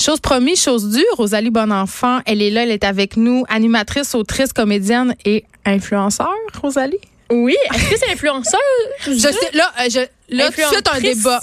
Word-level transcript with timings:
Chose 0.00 0.20
promise, 0.20 0.62
chose 0.62 0.88
due. 0.88 1.04
Rosalie 1.12 1.50
Bonenfant, 1.50 2.20
elle 2.24 2.40
est 2.40 2.48
là, 2.50 2.62
elle 2.62 2.70
est 2.70 2.84
avec 2.84 3.18
nous, 3.18 3.44
animatrice, 3.50 4.14
autrice, 4.14 4.52
comédienne 4.52 5.14
et 5.26 5.44
influenceur, 5.66 6.32
Rosalie? 6.62 6.96
Oui, 7.30 7.54
est-ce 7.74 7.90
que 7.90 7.96
c'est 7.98 8.10
influenceur? 8.10 8.60
Je 9.06 9.12
sais, 9.12 9.30
là, 9.52 9.70
euh, 9.78 9.88
je, 9.90 10.00
là, 10.34 10.46
tout 10.46 10.60
de 10.60 10.66
suite, 10.74 10.88
un 10.90 11.00
débat. 11.00 11.40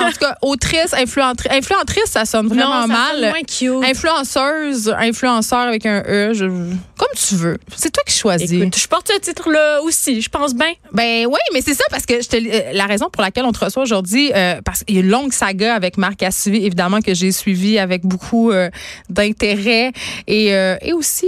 En 0.00 0.10
tout 0.10 0.18
cas, 0.18 0.36
autrice, 0.42 0.94
influentrice. 0.94 1.52
Influentrice, 1.52 2.06
ça 2.06 2.24
sonne 2.24 2.48
vraiment 2.48 2.80
non, 2.80 2.80
ça 2.82 2.86
mal. 2.86 3.10
sonne 3.12 3.20
moins 3.30 3.82
cute. 3.82 3.90
Influenceuse, 3.90 4.94
influenceur 4.98 5.60
avec 5.60 5.86
un 5.86 6.02
E, 6.06 6.32
je- 6.34 6.46
comme 6.46 7.08
tu 7.16 7.34
veux. 7.36 7.58
C'est 7.76 7.90
toi 7.90 8.02
qui 8.06 8.14
choisis. 8.14 8.50
Écoute, 8.50 8.76
je 8.78 8.88
porte 8.88 9.10
ce 9.12 9.18
titre-là 9.20 9.80
aussi, 9.82 10.20
je 10.20 10.28
pense 10.28 10.54
bien. 10.54 10.72
Ben 10.92 11.26
oui, 11.26 11.38
mais 11.52 11.60
c'est 11.62 11.74
ça 11.74 11.84
parce 11.90 12.06
que 12.06 12.22
je 12.22 12.28
te, 12.28 12.36
euh, 12.36 12.72
la 12.72 12.86
raison 12.86 13.08
pour 13.10 13.22
laquelle 13.22 13.44
on 13.44 13.52
te 13.52 13.64
reçoit 13.64 13.82
aujourd'hui, 13.82 14.32
euh, 14.34 14.60
parce 14.64 14.84
qu'il 14.84 14.96
y 14.96 14.98
a 14.98 15.02
une 15.02 15.08
longue 15.10 15.32
saga 15.32 15.74
avec 15.74 15.96
Marc 15.96 16.22
Assouvi, 16.22 16.64
évidemment 16.64 17.00
que 17.00 17.14
j'ai 17.14 17.32
suivi 17.32 17.78
avec 17.78 18.02
beaucoup 18.02 18.50
euh, 18.50 18.68
d'intérêt 19.08 19.92
et, 20.26 20.54
euh, 20.54 20.76
et 20.82 20.92
aussi 20.92 21.26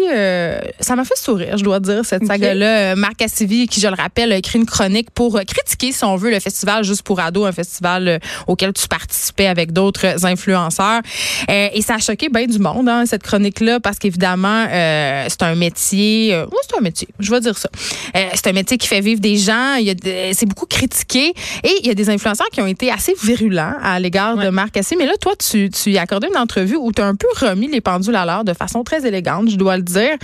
ça 0.81 0.97
m'a 0.97 1.05
fait 1.05 1.17
sourire, 1.17 1.57
je 1.59 1.65
dois 1.65 1.81
dire 1.81 2.05
cette 2.05 2.27
saga-là. 2.27 2.95
Marc 2.97 3.23
Assouvi, 3.23 3.67
qui 3.67 3.81
je 3.81 3.89
le 3.89 3.95
rappelle, 3.95 4.33
a 4.33 4.37
écrit 4.37 4.59
une 4.59 4.67
chronique 4.67 5.11
pour 5.11 5.41
critiquer, 5.47 5.93
si 5.93 6.05
on 6.05 6.17
veut, 6.17 6.31
le 6.31 6.41
festival 6.41 6.85
Juste 6.85 7.03
pour 7.03 7.21
ados, 7.21 7.47
un 7.47 7.53
festival 7.53 8.21
auquel 8.47 8.73
tu 8.73 8.89
participais 8.89 9.47
avec 9.47 9.73
d'autres 9.73 10.25
influenceurs. 10.25 11.03
Euh, 11.51 11.69
et 11.73 11.83
ça 11.83 11.95
a 11.95 11.99
choqué 11.99 12.29
bien 12.29 12.47
du 12.47 12.59
monde, 12.59 12.89
hein, 12.89 13.05
cette 13.07 13.23
chronique-là, 13.23 13.81
parce 13.81 13.99
qu'évidemment, 13.99 14.67
euh, 14.71 15.27
c'est 15.29 15.43
un 15.43 15.55
métier. 15.55 16.35
euh, 16.35 16.47
oui, 16.47 16.59
c'est 16.69 16.77
un 16.79 16.81
métier, 16.83 17.09
je 17.19 17.31
vais 17.31 17.41
dire 17.41 17.57
ça. 17.59 17.69
Euh, 18.17 18.25
c'est 18.35 18.47
un 18.49 18.53
métier 18.53 18.79
qui 18.79 18.87
fait 18.89 19.01
vivre 19.01 19.21
des 19.21 19.37
gens. 19.37 19.75
Il 19.77 19.85
y 19.85 19.91
a 19.91 19.95
de- 19.95 20.33
c'est 20.35 20.47
beaucoup 20.47 20.67
critiqué. 20.67 21.35
Et 21.65 21.73
il 21.81 21.87
y 21.87 21.91
a 21.91 21.95
des 21.95 22.11
influenceurs 22.11 22.49
qui 22.53 22.61
ont 22.61 22.67
été 22.67 22.91
assez 22.91 23.15
virulents 23.23 23.75
à 23.83 23.99
l'égard 23.99 24.37
de. 24.37 24.49
Marc 24.51 24.73
Cassé. 24.73 24.97
Mais 24.97 25.07
là, 25.07 25.15
toi, 25.21 25.33
tu, 25.37 25.71
tu 25.71 25.91
y 25.93 25.99
as 25.99 26.03
accordé 26.03 26.29
une 26.29 26.37
entrevue 26.39 26.77
où 26.77 26.93
tu 26.93 27.01
as 27.01 27.07
un 27.07 27.15
peu 27.15 27.27
remis 27.41 27.69
les 27.69 27.81
pendules 27.81 28.15
à 28.17 28.25
l'heure 28.27 28.45
de 28.45 28.53
façon 28.53 28.85
très 28.85 29.07
élégante, 29.07 29.49
je 29.51 29.57
dois 29.57 29.77
le 29.77 29.83
dire. 29.83 30.17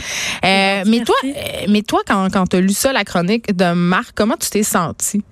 Euh, 0.45 0.83
mais, 0.87 1.01
toi, 1.05 1.17
mais 1.69 1.83
toi, 1.83 2.01
quand, 2.07 2.29
quand 2.33 2.47
tu 2.47 2.57
as 2.57 2.61
lu 2.61 2.73
ça, 2.75 2.93
la 2.93 3.05
chronique 3.05 3.57
de 3.57 3.73
Marc, 3.73 4.11
comment 4.15 4.37
tu 4.39 4.51
t'es 4.51 4.63
senti? 4.63 5.23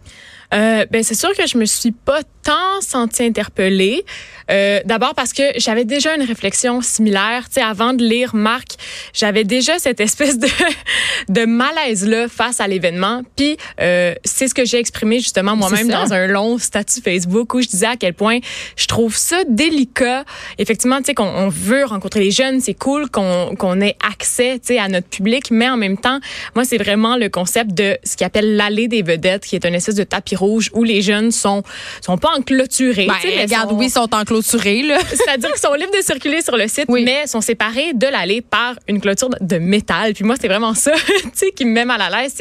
Euh, 0.55 0.87
ben 0.91 1.03
c'est 1.03 1.15
sûr 1.15 1.35
que 1.37 1.47
je 1.47 1.59
me 1.59 1.65
suis 1.65 1.93
pas 1.93 2.23
tant 2.43 2.81
sentie 2.81 3.25
interpellée. 3.25 4.05
Euh, 4.51 4.81
D'abord 4.85 5.15
parce 5.15 5.33
que 5.33 5.43
j'avais 5.57 5.85
déjà 5.85 6.15
une 6.15 6.23
réflexion 6.23 6.81
similaire. 6.81 7.45
Tu 7.49 7.55
sais, 7.55 7.63
avant 7.63 7.93
de 7.93 8.05
lire 8.05 8.35
Marc, 8.35 8.77
j'avais 9.13 9.45
déjà 9.45 9.79
cette 9.79 10.01
espèce 10.01 10.39
de 10.39 10.49
de 11.29 11.45
malaise 11.45 12.07
là 12.07 12.29
face 12.29 12.61
à 12.61 12.69
l'événement. 12.69 13.23
Puis 13.37 13.57
euh, 13.81 14.15
c'est 14.25 14.49
ce 14.49 14.55
que 14.55 14.65
j'ai 14.65 14.79
exprimé 14.79 15.19
justement 15.19 15.57
moi-même 15.57 15.89
dans 16.09 16.13
un 16.13 16.27
long 16.27 16.59
statut 16.59 17.01
Facebook 17.03 17.55
où 17.55 17.61
je 17.61 17.69
disais 17.69 17.87
à 17.87 17.97
quel 17.97 18.15
point 18.15 18.39
je 18.77 18.87
trouve 18.87 19.17
ça 19.17 19.39
délicat. 19.49 20.25
Effectivement, 20.59 20.99
tu 20.99 21.05
sais 21.07 21.15
qu'on 21.15 21.25
on 21.27 21.49
veut 21.49 21.85
rencontrer 21.85 22.21
les 22.21 22.31
jeunes, 22.31 22.61
c'est 22.61 22.75
cool 22.75 23.11
qu'on 23.11 23.55
qu'on 23.59 23.81
ait 23.81 23.97
accès, 24.09 24.59
tu 24.61 24.69
sais, 24.75 24.79
à 24.79 24.89
notre 24.89 25.09
public, 25.09 25.51
mais 25.51 25.69
en 25.69 25.77
même 25.77 25.99
temps, 25.99 26.21
moi 26.55 26.65
c'est 26.65 26.79
vraiment 26.79 27.17
le 27.17 27.29
concept 27.29 27.73
de 27.73 27.97
ce 28.05 28.17
qu'ils 28.17 28.27
appelle 28.27 28.57
l'allée 28.57 28.89
des 28.89 29.03
vedettes, 29.03 29.45
qui 29.45 29.57
est 29.57 29.67
un 29.67 29.73
espèce 29.73 29.95
de 29.97 30.05
tapis 30.05 30.37
rouge 30.37 30.71
où 30.73 30.85
les 30.85 31.03
jeunes 31.03 31.31
sont 31.33 31.63
sont 32.01 32.19
pas 32.19 32.31
enclôturés. 32.37 33.07
Ben, 33.07 33.15
tu 33.21 33.29
sais, 33.29 33.35
mais 33.37 33.43
regarde, 33.43 33.71
sont- 33.71 33.77
oui, 33.77 33.91
sont 33.91 34.09
enclôturés, 34.15 34.36
c'est-à-dire 35.09 35.51
qu'ils 35.53 35.61
sont 35.61 35.75
libres 35.75 35.93
de 35.97 36.03
circuler 36.03 36.43
sur 36.43 36.57
le 36.57 36.69
site, 36.69 36.87
Oui. 36.89 37.05
mais 37.05 37.27
sont 37.27 37.41
séparés 37.41 37.93
de 37.95 38.07
l'allée 38.07 38.41
par 38.43 38.75
une 38.89 39.01
clôture 39.01 39.31
de- 39.41 39.59
métal. 39.59 40.13
Puis 40.15 40.25
moi, 40.25 40.37
c'est 40.41 40.49
vraiment 40.49 40.75
ça, 40.75 40.93
tu 41.23 41.31
sais, 41.35 41.51
qui 41.53 41.65
me 41.65 41.73
met 41.73 41.85
mal 41.85 42.01
à 42.01 42.11
l'aise, 42.23 42.35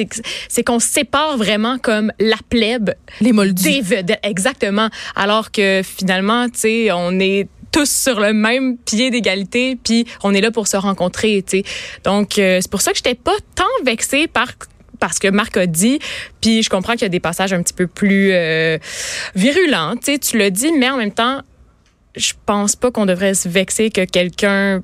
c'est 0.49 0.63
qu'on 0.63 0.79
sépare 0.79 1.37
vraiment 1.37 1.77
comme 1.77 2.11
la 2.19 2.37
plèbe 2.49 2.91
Les 3.21 3.31
moldus. 3.31 3.63
des 3.63 3.81
vedettes, 3.81 4.19
exactement. 4.23 4.89
Alors 5.15 5.51
que 5.51 5.81
finalement, 5.83 6.47
tu 6.49 6.59
sais, 6.59 6.91
on 6.91 7.19
est 7.19 7.47
tous 7.71 7.89
sur 7.89 8.19
le 8.21 8.31
même 8.31 8.77
pied 8.77 9.11
d'égalité, 9.11 9.77
puis 9.83 10.05
on 10.23 10.33
est 10.33 10.39
là 10.41 10.49
pour 10.51 10.67
se 10.67 10.77
rencontrer, 10.77 11.43
tu 11.45 11.57
sais. 11.59 11.63
Donc, 12.05 12.37
euh, 12.39 12.59
c'est 12.61 12.71
pour 12.71 12.79
ça 12.81 12.91
que 12.91 12.97
j'étais 12.97 13.15
pas 13.15 13.35
tant 13.55 13.65
vexée 13.83 14.27
par 14.27 14.47
parce 14.97 15.19
que 15.19 15.27
Marc 15.27 15.57
a 15.57 15.65
dit, 15.65 15.99
puis 16.39 16.63
je 16.63 16.69
comprends 16.69 16.93
qu'il 16.93 17.01
y 17.01 17.05
a 17.05 17.09
des 17.09 17.19
passages 17.19 17.51
un 17.51 17.61
petit 17.61 17.73
peu 17.73 17.85
plus 17.85 18.29
euh, 18.31 18.77
virulents, 19.35 19.95
tu 19.97 20.13
sais, 20.13 20.19
tu 20.19 20.37
l'as 20.37 20.49
dit, 20.49 20.71
mais 20.71 20.89
en 20.89 20.95
même 20.97 21.11
temps, 21.11 21.41
je 22.15 22.33
pense 22.45 22.75
pas 22.75 22.91
qu'on 22.91 23.05
devrait 23.05 23.33
se 23.33 23.49
vexer 23.49 23.89
que 23.89 24.05
quelqu'un 24.05 24.81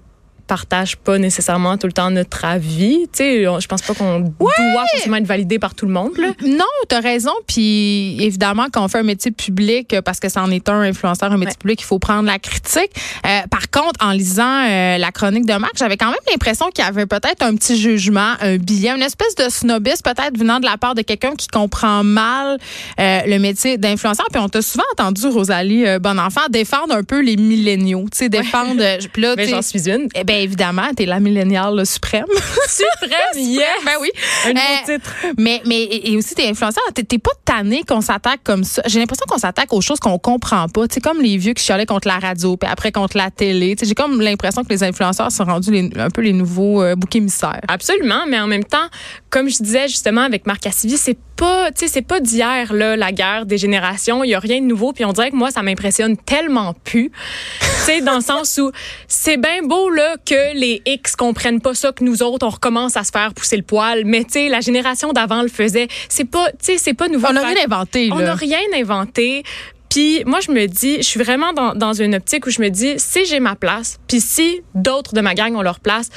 partage 0.51 0.97
pas 0.97 1.17
nécessairement 1.17 1.77
tout 1.77 1.87
le 1.87 1.93
temps 1.93 2.11
notre 2.11 2.43
avis, 2.43 3.03
tu 3.13 3.19
sais, 3.23 3.43
je 3.45 3.67
pense 3.67 3.81
pas 3.83 3.93
qu'on 3.93 4.19
doit 4.19 4.51
forcément 4.91 5.15
être 5.15 5.25
validé 5.25 5.59
par 5.59 5.75
tout 5.75 5.85
le 5.85 5.93
monde, 5.93 6.11
là. 6.17 6.27
Non, 6.45 6.65
tu 6.89 6.93
as 6.93 6.99
raison. 6.99 7.31
Puis 7.47 8.17
évidemment, 8.21 8.65
quand 8.69 8.83
on 8.83 8.89
fait 8.89 8.97
un 8.97 9.03
métier 9.03 9.31
public, 9.31 9.93
euh, 9.93 10.01
parce 10.01 10.19
que 10.19 10.27
c'en 10.27 10.51
est 10.51 10.67
un 10.67 10.81
influenceur, 10.81 11.31
un 11.31 11.37
métier 11.37 11.51
Ouais. 11.51 11.57
public, 11.61 11.79
il 11.81 11.85
faut 11.85 11.99
prendre 11.99 12.25
la 12.27 12.37
critique. 12.37 12.91
Euh, 13.25 13.39
par 13.49 13.69
contre, 13.71 14.05
en 14.05 14.11
lisant 14.11 14.65
euh, 14.69 14.97
la 14.97 15.11
chronique 15.13 15.45
de 15.45 15.53
Marc, 15.53 15.77
j'avais 15.77 15.95
quand 15.95 16.07
même 16.09 16.15
l'impression 16.29 16.65
qu'il 16.69 16.83
y 16.83 16.87
avait 16.87 17.05
peut-être 17.05 17.43
un 17.43 17.55
petit 17.55 17.79
jugement, 17.79 18.33
un 18.41 18.57
billet, 18.57 18.89
une 18.89 19.03
espèce 19.03 19.35
de 19.35 19.47
snobisme 19.49 20.01
peut-être 20.03 20.37
venant 20.37 20.59
de 20.59 20.65
la 20.65 20.75
part 20.77 20.95
de 20.95 21.01
quelqu'un 21.01 21.35
qui 21.37 21.47
comprend 21.47 22.03
mal 22.03 22.57
euh, 22.99 23.19
le 23.25 23.39
métier 23.39 23.77
d'influenceur. 23.77 24.25
Puis 24.33 24.41
on 24.41 24.49
t'a 24.49 24.61
souvent 24.61 24.83
entendu, 24.91 25.27
Rosalie 25.27 25.85
Bonenfant, 26.01 26.41
défendre 26.49 26.93
un 26.93 27.03
peu 27.03 27.21
les 27.21 27.37
milléniaux. 27.37 28.05
Tu 28.11 28.17
sais, 28.17 28.29
défendre... 28.29 28.81
puis 29.13 29.21
là, 29.21 29.33
Mais 29.37 29.47
j'en 29.47 29.61
suis 29.61 29.89
une. 29.89 30.09
eh 30.13 30.23
ben 30.25 30.40
évidemment, 30.43 30.93
t'es 30.95 31.05
la 31.05 31.19
milléniale 31.19 31.85
suprême. 31.85 32.25
Suprême, 32.67 33.11
yes! 33.35 33.67
ben 33.85 33.91
oui. 34.01 34.09
Un 34.45 34.49
nouveau 34.53 34.61
Euh, 34.61 34.93
titre. 34.95 35.11
Mais, 35.37 35.61
mais 35.65 35.83
et 35.83 36.15
aussi, 36.17 36.35
t'es 36.35 36.47
influenceur. 36.47 36.83
T'es 36.93 37.03
t'es 37.03 37.17
pas 37.17 37.31
tanné 37.45 37.83
qu'on 37.87 38.01
s'attaque 38.01 38.41
comme 38.43 38.63
ça. 38.63 38.81
J'ai 38.85 38.99
l'impression 38.99 39.25
qu'on 39.27 39.37
s'attaque 39.37 39.71
aux 39.73 39.81
choses 39.81 39.99
qu'on 39.99 40.17
comprend 40.17 40.67
pas. 40.67 40.83
Sais, 40.89 41.01
comme 41.01 41.21
les 41.21 41.37
vieux 41.37 41.53
qui 41.53 41.63
chialaient 41.63 41.85
contre 41.85 42.07
la 42.07 42.19
radio, 42.19 42.57
puis 42.57 42.69
après 42.71 42.91
contre 42.91 43.17
la 43.17 43.29
télé. 43.31 43.75
Tu 43.75 43.81
sais, 43.81 43.89
J'ai 43.89 43.95
comme 43.95 44.21
l'impression 44.21 44.63
que 44.63 44.69
les 44.69 44.83
influenceurs 44.83 45.31
sont 45.31 45.43
rendus 45.45 45.71
les- 45.71 45.89
un 45.97 46.09
peu 46.09 46.21
les 46.21 46.33
nouveaux 46.33 46.81
euh, 46.81 46.95
boucs 46.95 47.15
émissaires. 47.15 47.61
Absolument, 47.67 48.25
mais 48.27 48.39
en 48.39 48.47
même 48.47 48.63
temps, 48.63 48.87
comme 49.29 49.49
je 49.49 49.61
disais 49.61 49.87
justement 49.87 50.21
avec 50.21 50.45
Marc 50.45 50.61
Cassivi, 50.61 50.97
c'est 50.97 51.17
pas, 51.35 51.69
c'est 51.75 52.01
pas 52.03 52.19
d'hier 52.19 52.71
là 52.73 52.95
la 52.95 53.11
guerre 53.11 53.45
des 53.45 53.57
générations. 53.57 54.23
Il 54.23 54.29
y 54.29 54.35
a 54.35 54.39
rien 54.39 54.61
de 54.61 54.65
nouveau, 54.65 54.93
puis 54.93 55.03
on 55.05 55.11
dirait 55.13 55.31
que 55.31 55.35
moi 55.35 55.49
ça 55.51 55.63
m'impressionne 55.63 56.15
tellement 56.17 56.73
plus. 56.83 57.11
tu 57.59 57.67
sais, 57.85 58.01
dans 58.01 58.15
le 58.15 58.21
sens 58.21 58.57
où 58.61 58.71
c'est 59.07 59.37
bien 59.37 59.63
beau 59.63 59.89
là 59.89 60.15
que 60.25 60.55
les 60.57 60.81
X 60.85 61.15
comprennent 61.15 61.61
pas 61.61 61.73
ça, 61.73 61.91
que 61.91 62.03
nous 62.03 62.23
autres 62.23 62.45
on 62.45 62.49
recommence 62.49 62.97
à 62.97 63.03
se 63.03 63.11
faire 63.11 63.33
pousser 63.33 63.57
le 63.57 63.63
poil, 63.63 64.03
mais 64.05 64.23
tu 64.23 64.33
sais 64.33 64.49
la 64.49 64.61
génération 64.61 65.13
d'avant 65.13 65.41
le 65.41 65.49
faisait. 65.49 65.87
C'est 66.09 66.25
pas, 66.25 66.49
tu 66.51 66.57
sais, 66.61 66.77
c'est 66.77 66.93
pas 66.93 67.07
nouveau. 67.07 67.27
On 67.29 67.33
n'a 67.33 67.47
rien 67.47 67.65
inventé, 67.65 68.09
on 68.11 68.19
n'a 68.19 68.35
rien 68.35 68.59
inventé. 68.75 69.43
Puis 69.89 70.23
moi, 70.25 70.39
je 70.39 70.51
me 70.51 70.67
dis, 70.67 70.97
je 70.97 71.01
suis 71.01 71.19
vraiment 71.19 71.51
dans, 71.51 71.75
dans 71.75 71.91
une 71.91 72.15
optique 72.15 72.45
où 72.47 72.49
je 72.49 72.61
me 72.61 72.69
dis, 72.69 72.93
si 72.97 73.25
j'ai 73.25 73.41
ma 73.41 73.55
place, 73.55 73.99
puis 74.07 74.21
si 74.21 74.61
d'autres 74.73 75.13
de 75.13 75.19
ma 75.19 75.33
gang 75.33 75.53
ont 75.55 75.61
leur 75.61 75.81
place, 75.81 76.09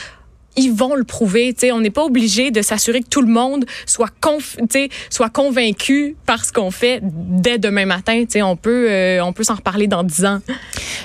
ils 0.56 0.72
vont 0.72 0.94
le 0.94 1.04
prouver. 1.04 1.52
Tu 1.52 1.60
sais, 1.60 1.72
on 1.72 1.80
n'est 1.80 1.90
pas 1.90 2.04
obligé 2.04 2.50
de 2.50 2.62
s'assurer 2.62 3.00
que 3.00 3.08
tout 3.08 3.22
le 3.22 3.32
monde 3.32 3.64
soit 3.86 4.10
conf, 4.20 4.56
soit 5.10 5.28
convaincu 5.28 6.16
par 6.26 6.44
ce 6.44 6.52
qu'on 6.52 6.70
fait 6.70 7.00
dès 7.02 7.58
demain 7.58 7.86
matin. 7.86 8.20
Tu 8.20 8.32
sais, 8.32 8.42
on 8.42 8.56
peut, 8.56 8.86
euh, 8.88 9.24
on 9.24 9.32
peut 9.32 9.42
s'en 9.42 9.56
reparler 9.56 9.86
dans 9.86 10.04
dix 10.04 10.24
ans. 10.24 10.40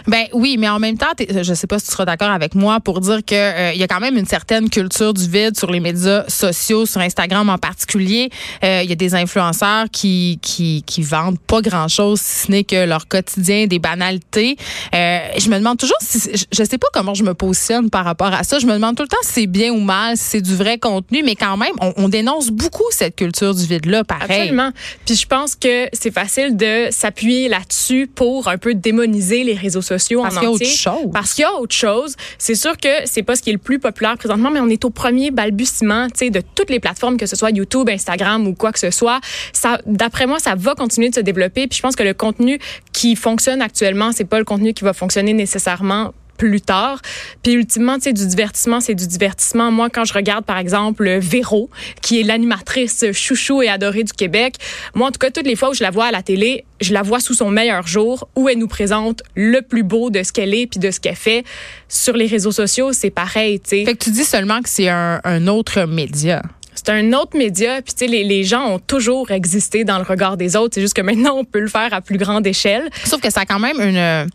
Ben 0.07 0.25
oui, 0.33 0.57
mais 0.57 0.69
en 0.69 0.79
même 0.79 0.97
temps, 0.97 1.07
je 1.17 1.53
sais 1.53 1.67
pas 1.67 1.79
si 1.79 1.85
tu 1.85 1.91
seras 1.91 2.05
d'accord 2.05 2.29
avec 2.31 2.55
moi 2.55 2.79
pour 2.79 3.01
dire 3.01 3.19
que 3.25 3.35
euh, 3.35 3.71
il 3.73 3.79
y 3.79 3.83
a 3.83 3.87
quand 3.87 3.99
même 3.99 4.17
une 4.17 4.25
certaine 4.25 4.69
culture 4.69 5.13
du 5.13 5.27
vide 5.27 5.57
sur 5.57 5.71
les 5.71 5.79
médias 5.79 6.23
sociaux, 6.27 6.85
sur 6.85 7.01
Instagram 7.01 7.49
en 7.49 7.57
particulier. 7.57 8.29
Euh, 8.63 8.81
Il 8.83 8.89
y 8.89 8.93
a 8.93 8.95
des 8.95 9.15
influenceurs 9.15 9.85
qui 9.91 10.39
qui 10.41 10.83
qui 10.85 11.01
vendent 11.01 11.39
pas 11.39 11.61
grand 11.61 11.87
chose, 11.87 12.19
si 12.21 12.45
ce 12.47 12.51
n'est 12.51 12.63
que 12.63 12.85
leur 12.85 13.07
quotidien, 13.07 13.67
des 13.67 13.79
banalités. 13.79 14.55
Euh, 14.95 15.19
je 15.37 15.49
me 15.49 15.57
demande 15.57 15.77
toujours 15.77 15.97
si 16.01 16.19
je- 16.51 16.63
sais 16.63 16.77
pas 16.77 16.87
comment 16.93 17.13
je 17.13 17.23
me 17.23 17.33
positionne 17.33 17.89
par 17.89 18.05
rapport 18.05 18.33
à 18.33 18.43
ça. 18.43 18.59
Je 18.59 18.65
me 18.67 18.73
demande 18.73 18.95
tout 18.95 19.03
le 19.03 19.07
temps 19.09 19.17
si 19.23 19.31
c'est 19.33 19.47
bien 19.47 19.71
ou 19.71 19.79
mal, 19.79 20.17
si 20.17 20.23
c'est 20.23 20.41
du 20.41 20.55
vrai 20.55 20.77
contenu, 20.77 21.23
mais 21.23 21.35
quand 21.35 21.57
même, 21.57 21.73
on, 21.81 21.93
on 21.97 22.09
dénonce 22.09 22.49
beaucoup 22.49 22.83
cette 22.91 23.15
culture 23.15 23.53
du 23.55 23.65
vide-là, 23.65 24.03
pareil. 24.03 24.41
Absolument. 24.41 24.71
Puis 25.05 25.15
je 25.15 25.25
pense 25.25 25.55
que 25.55 25.87
c'est 25.93 26.13
facile 26.13 26.55
de 26.57 26.87
s'appuyer 26.91 27.49
là-dessus 27.49 28.07
pour 28.13 28.47
un 28.47 28.57
peu 28.57 28.73
démoniser 28.75 29.43
les 29.43 29.53
réseaux 29.55 29.81
sociaux 29.81 29.88
Parce 29.97 30.37
en 30.37 30.39
qu'il 30.39 30.43
y 30.43 30.45
a 30.45 30.51
autre 30.51 30.65
chose. 30.65 31.11
Parce 31.13 31.33
qu'il 31.33 31.41
y 31.41 31.45
a 31.45 31.53
autre 31.53 31.75
chose. 31.75 32.15
C'est 32.37 32.55
sûr 32.55 32.77
que 32.77 32.89
c'est 33.05 33.23
pas 33.23 33.35
ce 33.35 33.41
qui 33.41 33.49
est 33.49 33.53
le 33.53 33.59
plus 33.59 33.79
populaire 33.79 34.17
présentement, 34.17 34.51
mais 34.51 34.59
on 34.59 34.67
est 34.67 34.83
au 34.85 34.89
premier 34.89 35.31
balbutiement, 35.31 36.07
tu 36.07 36.19
sais, 36.19 36.29
de 36.29 36.41
toutes 36.55 36.69
les 36.69 36.79
plateformes, 36.79 37.17
que 37.17 37.25
ce 37.25 37.35
soit 37.35 37.51
YouTube, 37.51 37.89
Instagram 37.89 38.47
ou 38.47 38.53
quoi 38.53 38.71
que 38.71 38.79
ce 38.79 38.91
soit. 38.91 39.19
Ça, 39.53 39.79
d'après 39.85 40.25
moi, 40.25 40.39
ça 40.39 40.55
va 40.55 40.75
continuer 40.75 41.09
de 41.09 41.15
se 41.15 41.19
développer. 41.19 41.67
Puis 41.67 41.77
je 41.77 41.81
pense 41.81 41.95
que 41.95 42.03
le 42.03 42.13
contenu 42.13 42.59
qui 42.93 43.15
fonctionne 43.15 43.61
actuellement, 43.61 44.11
c'est 44.11 44.25
pas 44.25 44.39
le 44.39 44.45
contenu 44.45 44.73
qui 44.73 44.83
va 44.83 44.93
fonctionner 44.93 45.33
nécessairement 45.33 46.13
plus 46.39 46.61
tard. 46.61 47.01
Puis 47.43 47.51
ultimement, 47.51 47.95
tu 47.95 48.03
sais, 48.05 48.13
du 48.13 48.25
divertissement, 48.25 48.79
c'est 48.79 48.95
du 48.95 49.05
divertissement. 49.05 49.71
Moi, 49.71 49.89
quand 49.91 50.05
je 50.05 50.13
regarde, 50.13 50.45
par 50.45 50.57
exemple, 50.57 51.07
Véro, 51.19 51.69
qui 52.01 52.19
est 52.19 52.23
l'animatrice 52.23 53.05
chouchou 53.11 53.61
et 53.61 53.67
adorée 53.67 54.03
du 54.03 54.13
Québec, 54.13 54.55
moi, 54.95 55.09
en 55.09 55.11
tout 55.11 55.19
cas, 55.19 55.29
toutes 55.29 55.45
les 55.45 55.55
fois 55.55 55.69
où 55.69 55.73
je 55.73 55.83
la 55.83 55.91
vois 55.91 56.05
à 56.05 56.11
la 56.11 56.23
télé, 56.23 56.65
je 56.81 56.93
la 56.93 57.03
vois 57.03 57.19
sous 57.19 57.33
son 57.33 57.51
meilleur 57.51 57.85
jour, 57.85 58.29
où 58.35 58.47
elle 58.49 58.57
nous 58.57 58.69
présente 58.69 59.21
le 59.35 59.61
plus 59.61 59.83
beau 59.83 60.09
de 60.09 60.23
ce 60.23 60.31
qu'elle 60.31 60.53
est 60.53 60.65
puis 60.65 60.79
de 60.79 60.89
ce 60.91 60.99
qu'elle 60.99 61.15
fait. 61.15 61.43
Sur 61.89 62.15
les 62.15 62.25
réseaux 62.25 62.53
sociaux, 62.53 62.93
c'est 62.93 63.09
pareil, 63.09 63.59
tu 63.59 63.69
sais. 63.69 63.85
Fait 63.85 63.95
que 63.95 64.03
tu 64.03 64.11
dis 64.11 64.23
seulement 64.23 64.61
que 64.61 64.69
c'est 64.69 64.87
un, 64.87 65.19
un 65.23 65.47
autre 65.47 65.83
média. 65.83 66.41
C'est 66.73 66.89
un 66.89 67.11
autre 67.11 67.37
média, 67.37 67.81
puis 67.81 67.93
tu 67.93 68.05
sais, 68.05 68.07
les, 68.09 68.23
les 68.23 68.45
gens 68.45 68.65
ont 68.65 68.79
toujours 68.79 69.31
existé 69.31 69.83
dans 69.83 69.97
le 69.97 70.05
regard 70.05 70.37
des 70.37 70.55
autres. 70.55 70.75
C'est 70.75 70.81
juste 70.81 70.93
que 70.93 71.01
maintenant, 71.01 71.35
on 71.35 71.43
peut 71.43 71.59
le 71.59 71.67
faire 71.67 71.93
à 71.93 71.99
plus 71.99 72.17
grande 72.17 72.47
échelle. 72.47 72.89
Sauf 73.03 73.19
que 73.19 73.29
ça 73.29 73.41
a 73.41 73.45
quand 73.45 73.59
même 73.59 73.81
une 73.81 74.29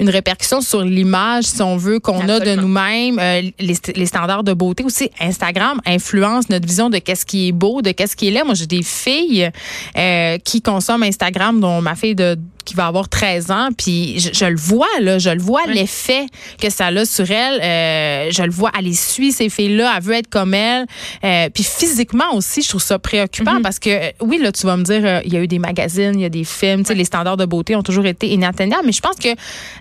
une 0.00 0.10
répercussion 0.10 0.60
sur 0.60 0.82
l'image, 0.82 1.44
si 1.44 1.62
on 1.62 1.76
veut, 1.76 1.98
qu'on 2.00 2.28
a 2.28 2.40
de 2.40 2.54
nous-mêmes, 2.54 3.18
euh, 3.18 3.42
les, 3.58 3.74
les 3.94 4.06
standards 4.06 4.44
de 4.44 4.52
beauté 4.52 4.84
aussi. 4.84 5.10
Instagram 5.20 5.80
influence 5.86 6.48
notre 6.48 6.66
vision 6.66 6.90
de 6.90 6.98
qu'est-ce 6.98 7.26
qui 7.26 7.48
est 7.48 7.52
beau, 7.52 7.82
de 7.82 7.90
qu'est-ce 7.92 8.16
qui 8.16 8.28
est 8.28 8.30
laid. 8.30 8.44
Moi, 8.44 8.54
j'ai 8.54 8.66
des 8.66 8.82
filles 8.82 9.50
euh, 9.96 10.38
qui 10.38 10.62
consomment 10.62 11.02
Instagram, 11.04 11.60
dont 11.60 11.80
ma 11.80 11.94
fille 11.94 12.14
de 12.14 12.36
qui 12.64 12.74
va 12.74 12.86
avoir 12.86 13.08
13 13.08 13.50
ans, 13.50 13.68
puis 13.78 14.20
je, 14.20 14.28
je 14.34 14.44
le 14.44 14.56
vois 14.58 14.86
là, 15.00 15.18
je 15.18 15.30
le 15.30 15.40
vois 15.40 15.62
Oui. 15.68 15.72
l'effet 15.72 16.26
que 16.60 16.68
ça 16.68 16.88
a 16.88 17.04
sur 17.06 17.30
elle. 17.30 17.62
Euh, 17.62 18.30
je 18.30 18.42
le 18.42 18.50
vois, 18.50 18.70
elle 18.78 18.84
les 18.84 18.92
suit 18.92 19.32
ces 19.32 19.48
filles-là, 19.48 19.94
elle 19.96 20.02
veut 20.02 20.12
être 20.12 20.28
comme 20.28 20.52
elle. 20.52 20.84
Euh, 21.24 21.48
puis 21.48 21.64
physiquement 21.64 22.34
aussi, 22.34 22.60
je 22.60 22.68
trouve 22.68 22.82
ça 22.82 22.98
préoccupant 22.98 23.54
Mhm. 23.54 23.62
parce 23.62 23.78
que 23.78 23.88
euh, 23.88 24.10
oui 24.20 24.36
là, 24.36 24.52
tu 24.52 24.66
vas 24.66 24.76
me 24.76 24.82
dire, 24.82 25.00
euh, 25.02 25.20
il 25.24 25.32
y 25.32 25.38
a 25.38 25.40
eu 25.40 25.46
des 25.48 25.58
magazines, 25.58 26.12
il 26.16 26.20
y 26.20 26.26
a 26.26 26.28
des 26.28 26.44
films, 26.44 26.82
tu 26.82 26.88
sais, 26.88 26.94
les 26.94 27.06
standards 27.06 27.38
de 27.38 27.46
beauté 27.46 27.74
ont 27.74 27.82
toujours 27.82 28.04
été 28.04 28.28
inatteignables, 28.28 28.82
mais 28.84 28.92
je 28.92 29.00
pense 29.00 29.16
que 29.16 29.30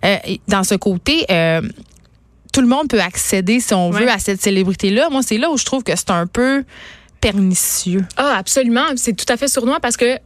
euh, 0.07 0.17
dans 0.47 0.63
ce 0.63 0.75
côté. 0.75 1.25
euh, 1.29 1.61
tout 2.53 2.61
le 2.61 2.67
monde 2.67 2.87
peut 2.87 3.01
accéder, 3.01 3.59
si 3.59 3.73
on 3.75 3.91
Ouais. 3.91 4.01
veut, 4.01 4.09
à 4.09 4.17
cette 4.17 4.41
célébrité-là. 4.41 5.09
Moi, 5.11 5.21
c'est 5.21 5.37
là 5.37 5.51
où 5.51 5.57
je 5.57 5.65
trouve 5.65 5.83
que 5.83 5.95
c'est 5.95 6.09
un 6.09 6.25
peu 6.25 6.63
pernicieux. 7.21 8.03
Ah, 8.15 8.35
absolument. 8.37 8.85
C'est 8.95 9.13
tout 9.13 9.31
à 9.31 9.37
fait 9.37 9.47
sournois 9.47 9.79
parce 9.79 9.97
que 9.97 10.17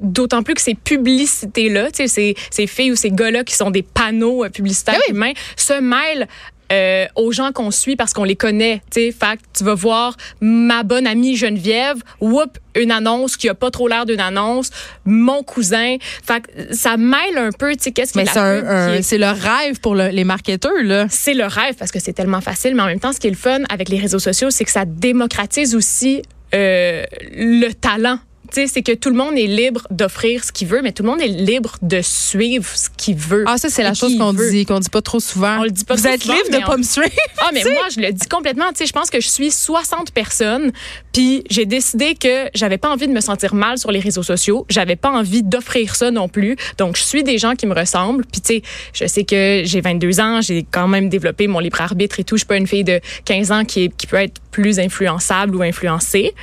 d'autant 0.00 0.42
plus 0.42 0.54
que 0.54 0.60
ces 0.60 0.74
publicités-là, 0.74 1.88
ces, 1.94 2.36
ces 2.50 2.66
filles 2.66 2.92
ou 2.92 2.96
ces 2.96 3.10
gars-là 3.10 3.42
qui 3.44 3.54
sont 3.54 3.70
des 3.70 3.82
panneaux 3.82 4.44
euh, 4.44 4.48
publicitaires 4.50 4.94
Ben 4.94 5.00
oui. 5.08 5.14
humains, 5.14 5.32
se 5.56 5.80
mêlent 5.80 6.28
euh, 6.72 7.06
aux 7.16 7.32
gens 7.32 7.52
qu'on 7.52 7.70
suit 7.70 7.96
parce 7.96 8.12
qu'on 8.12 8.24
les 8.24 8.36
connaît. 8.36 8.82
Tu 8.90 9.00
que 9.36 9.42
tu 9.56 9.64
vas 9.64 9.74
voir 9.74 10.16
ma 10.40 10.82
bonne 10.82 11.06
amie 11.06 11.36
Geneviève, 11.36 11.96
whoop, 12.20 12.58
une 12.76 12.90
annonce 12.92 13.36
qui 13.36 13.48
a 13.48 13.54
pas 13.54 13.70
trop 13.70 13.88
l'air 13.88 14.06
d'une 14.06 14.20
annonce, 14.20 14.70
mon 15.04 15.42
cousin. 15.42 15.96
Fait 16.24 16.40
que 16.42 16.74
ça 16.74 16.96
mêle 16.96 17.36
un 17.38 17.50
peu, 17.52 17.72
tu 17.74 17.84
sais, 17.84 17.92
qu'est-ce 17.92 18.12
la 18.18 18.32
c'est 18.32 18.38
un- 18.38 18.94
est- 18.94 19.02
c'est 19.02 19.18
le 19.18 19.26
rêve 19.30 19.80
pour 19.80 19.94
le- 19.94 20.08
les 20.08 20.24
marketeurs, 20.24 20.72
là. 20.82 21.06
c'est 21.10 21.34
le 21.34 21.44
rêve 21.46 21.74
parce 21.78 21.90
que 21.90 21.98
c'est 22.00 22.12
tellement 22.12 22.40
facile, 22.40 22.74
mais 22.74 22.82
en 22.82 22.86
même 22.86 23.00
temps, 23.00 23.12
ce 23.12 23.20
qui 23.20 23.26
est 23.28 23.30
le 23.30 23.36
fun 23.36 23.60
avec 23.70 23.88
les 23.88 23.98
réseaux 23.98 24.18
sociaux, 24.18 24.50
c'est 24.50 24.64
que 24.64 24.70
ça 24.70 24.84
démocratise 24.84 25.74
aussi 25.74 26.22
euh, 26.54 27.04
le 27.34 27.72
talent. 27.72 28.18
C'est 28.52 28.82
que 28.82 28.92
tout 28.92 29.10
le 29.10 29.16
monde 29.16 29.36
est 29.36 29.46
libre 29.46 29.86
d'offrir 29.90 30.44
ce 30.44 30.52
qu'il 30.52 30.68
veut, 30.68 30.82
mais 30.82 30.92
tout 30.92 31.02
le 31.02 31.08
monde 31.10 31.20
est 31.20 31.28
libre 31.28 31.76
de 31.82 32.00
suivre 32.02 32.66
ce 32.74 32.88
qu'il 32.96 33.16
veut. 33.16 33.44
Ah, 33.46 33.56
ça, 33.58 33.68
c'est 33.68 33.82
la 33.82 33.94
chose 33.94 34.16
qu'on 34.18 34.32
dit, 34.32 34.64
qu'on 34.66 34.80
dit 34.80 34.88
pas 34.90 35.02
trop 35.02 35.20
souvent. 35.20 35.58
On 35.60 35.64
le 35.64 35.70
dit 35.70 35.84
pas 35.84 35.94
Vous 35.94 36.02
trop 36.02 36.12
êtes 36.12 36.22
souvent, 36.22 36.34
libre 36.34 36.58
de 36.58 36.64
pas 36.64 36.74
on- 36.74 36.78
me 36.78 36.82
suivre. 36.82 37.08
Ah, 37.40 37.50
mais 37.54 37.62
moi, 37.64 37.84
je 37.94 38.00
le 38.00 38.12
dis 38.12 38.26
complètement. 38.26 38.68
Tu 38.70 38.78
sais, 38.78 38.86
je 38.86 38.92
pense 38.92 39.10
que 39.10 39.20
je 39.20 39.28
suis 39.28 39.50
60 39.52 40.10
personnes, 40.12 40.72
puis 41.12 41.44
j'ai 41.50 41.66
décidé 41.66 42.14
que 42.16 42.48
j'avais 42.54 42.78
pas 42.78 42.90
envie 42.90 43.06
de 43.06 43.12
me 43.12 43.20
sentir 43.20 43.54
mal 43.54 43.78
sur 43.78 43.92
les 43.92 44.00
réseaux 44.00 44.22
sociaux. 44.24 44.66
J'avais 44.68 44.96
pas 44.96 45.10
envie 45.10 45.42
d'offrir 45.42 45.94
ça 45.94 46.10
non 46.10 46.28
plus. 46.28 46.56
Donc, 46.78 46.96
je 46.96 47.02
suis 47.02 47.22
des 47.22 47.38
gens 47.38 47.54
qui 47.54 47.66
me 47.66 47.74
ressemblent. 47.74 48.24
Puis, 48.26 48.40
tu 48.40 48.54
sais, 48.54 48.62
je 48.92 49.06
sais 49.06 49.24
que 49.24 49.62
j'ai 49.64 49.80
22 49.80 50.20
ans, 50.20 50.40
j'ai 50.40 50.66
quand 50.68 50.88
même 50.88 51.08
développé 51.08 51.46
mon 51.46 51.60
libre 51.60 51.80
arbitre 51.80 52.18
et 52.18 52.24
tout. 52.24 52.36
Je 52.36 52.40
suis 52.40 52.46
pas 52.46 52.56
une 52.56 52.66
fille 52.66 52.84
de 52.84 53.00
15 53.24 53.52
ans 53.52 53.64
qui, 53.64 53.84
est, 53.84 53.96
qui 53.96 54.06
peut 54.06 54.16
être 54.16 54.40
plus 54.50 54.80
influençable 54.80 55.54
ou 55.54 55.62
influencée. 55.62 56.34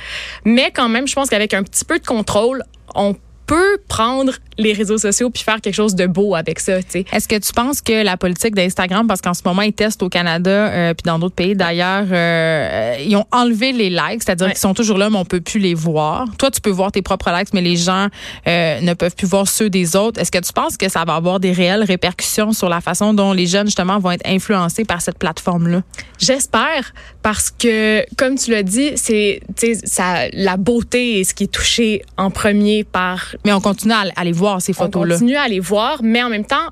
Mais 0.44 0.70
quand 0.74 0.88
même, 0.88 1.06
je 1.06 1.14
pense 1.14 1.28
qu'avec 1.28 1.52
un 1.52 1.62
petit 1.62 1.84
peu 1.84 1.95
de 1.98 2.06
contrôle, 2.06 2.62
on 2.94 3.14
peut 3.46 3.78
prendre 3.88 4.32
les 4.58 4.72
réseaux 4.72 4.98
sociaux 4.98 5.30
puis 5.30 5.42
faire 5.42 5.60
quelque 5.60 5.74
chose 5.74 5.94
de 5.94 6.06
beau 6.06 6.34
avec 6.34 6.60
ça. 6.60 6.78
Est-ce 6.78 7.28
que 7.28 7.38
tu 7.38 7.52
penses 7.52 7.80
que 7.82 8.02
la 8.02 8.16
politique 8.16 8.54
d'Instagram, 8.54 9.06
parce 9.06 9.20
qu'en 9.20 9.34
ce 9.34 9.42
moment, 9.44 9.62
ils 9.62 9.72
testent 9.72 10.02
au 10.02 10.08
Canada 10.08 10.50
euh, 10.50 10.94
puis 10.94 11.02
dans 11.04 11.18
d'autres 11.18 11.34
pays 11.34 11.54
d'ailleurs, 11.54 12.06
euh, 12.10 12.96
ils 13.04 13.14
ont 13.16 13.26
enlevé 13.32 13.72
les 13.72 13.90
likes, 13.90 14.22
c'est-à-dire 14.24 14.46
Ouais. 14.46 14.52
qu'ils 14.52 14.60
sont 14.60 14.74
toujours 14.74 14.96
là, 14.98 15.10
mais 15.10 15.18
on 15.18 15.24
peut 15.24 15.40
plus 15.40 15.58
les 15.60 15.74
voir. 15.74 16.26
Toi, 16.38 16.50
tu 16.50 16.60
peux 16.60 16.70
voir 16.70 16.90
tes 16.90 17.02
propres 17.02 17.30
likes, 17.30 17.52
mais 17.52 17.60
les 17.60 17.76
gens 17.76 18.08
euh, 18.48 18.80
ne 18.80 18.94
peuvent 18.94 19.14
plus 19.14 19.26
voir 19.26 19.46
ceux 19.48 19.68
des 19.70 19.94
autres. 19.96 20.20
Est-ce 20.20 20.30
que 20.32 20.38
tu 20.38 20.52
penses 20.52 20.76
que 20.76 20.88
ça 20.88 21.04
va 21.04 21.14
avoir 21.16 21.38
des 21.38 21.52
réelles 21.52 21.84
répercussions 21.84 22.52
sur 22.52 22.68
la 22.68 22.80
façon 22.80 23.12
dont 23.14 23.32
les 23.32 23.46
jeunes, 23.46 23.66
justement, 23.66 23.98
vont 23.98 24.12
être 24.12 24.26
influencés 24.26 24.84
par 24.84 25.02
cette 25.02 25.18
plateforme-là? 25.18 25.82
J'espère 26.18 26.92
parce 27.22 27.50
que 27.50 28.04
comme 28.16 28.36
tu 28.36 28.50
l'as 28.50 28.62
dit, 28.62 28.92
c'est 28.96 29.40
ça 29.84 30.28
la 30.32 30.56
beauté 30.56 31.20
est 31.20 31.24
ce 31.24 31.34
qui 31.34 31.44
est 31.44 31.52
touché 31.52 32.02
en 32.16 32.30
premier 32.30 32.84
par 32.84 33.35
Mais 33.44 33.52
on 33.52 33.60
continue 33.60 33.94
à, 33.94 34.24
les 34.24 34.32
voir, 34.32 34.60
ces 34.62 34.72
on 34.72 34.84
photos-là. 34.84 35.14
continue 35.14 35.36
à 35.36 35.48
les 35.48 35.60
voir, 35.60 36.00
mais 36.02 36.22
en 36.22 36.28
même 36.30 36.44
temps 36.46 36.70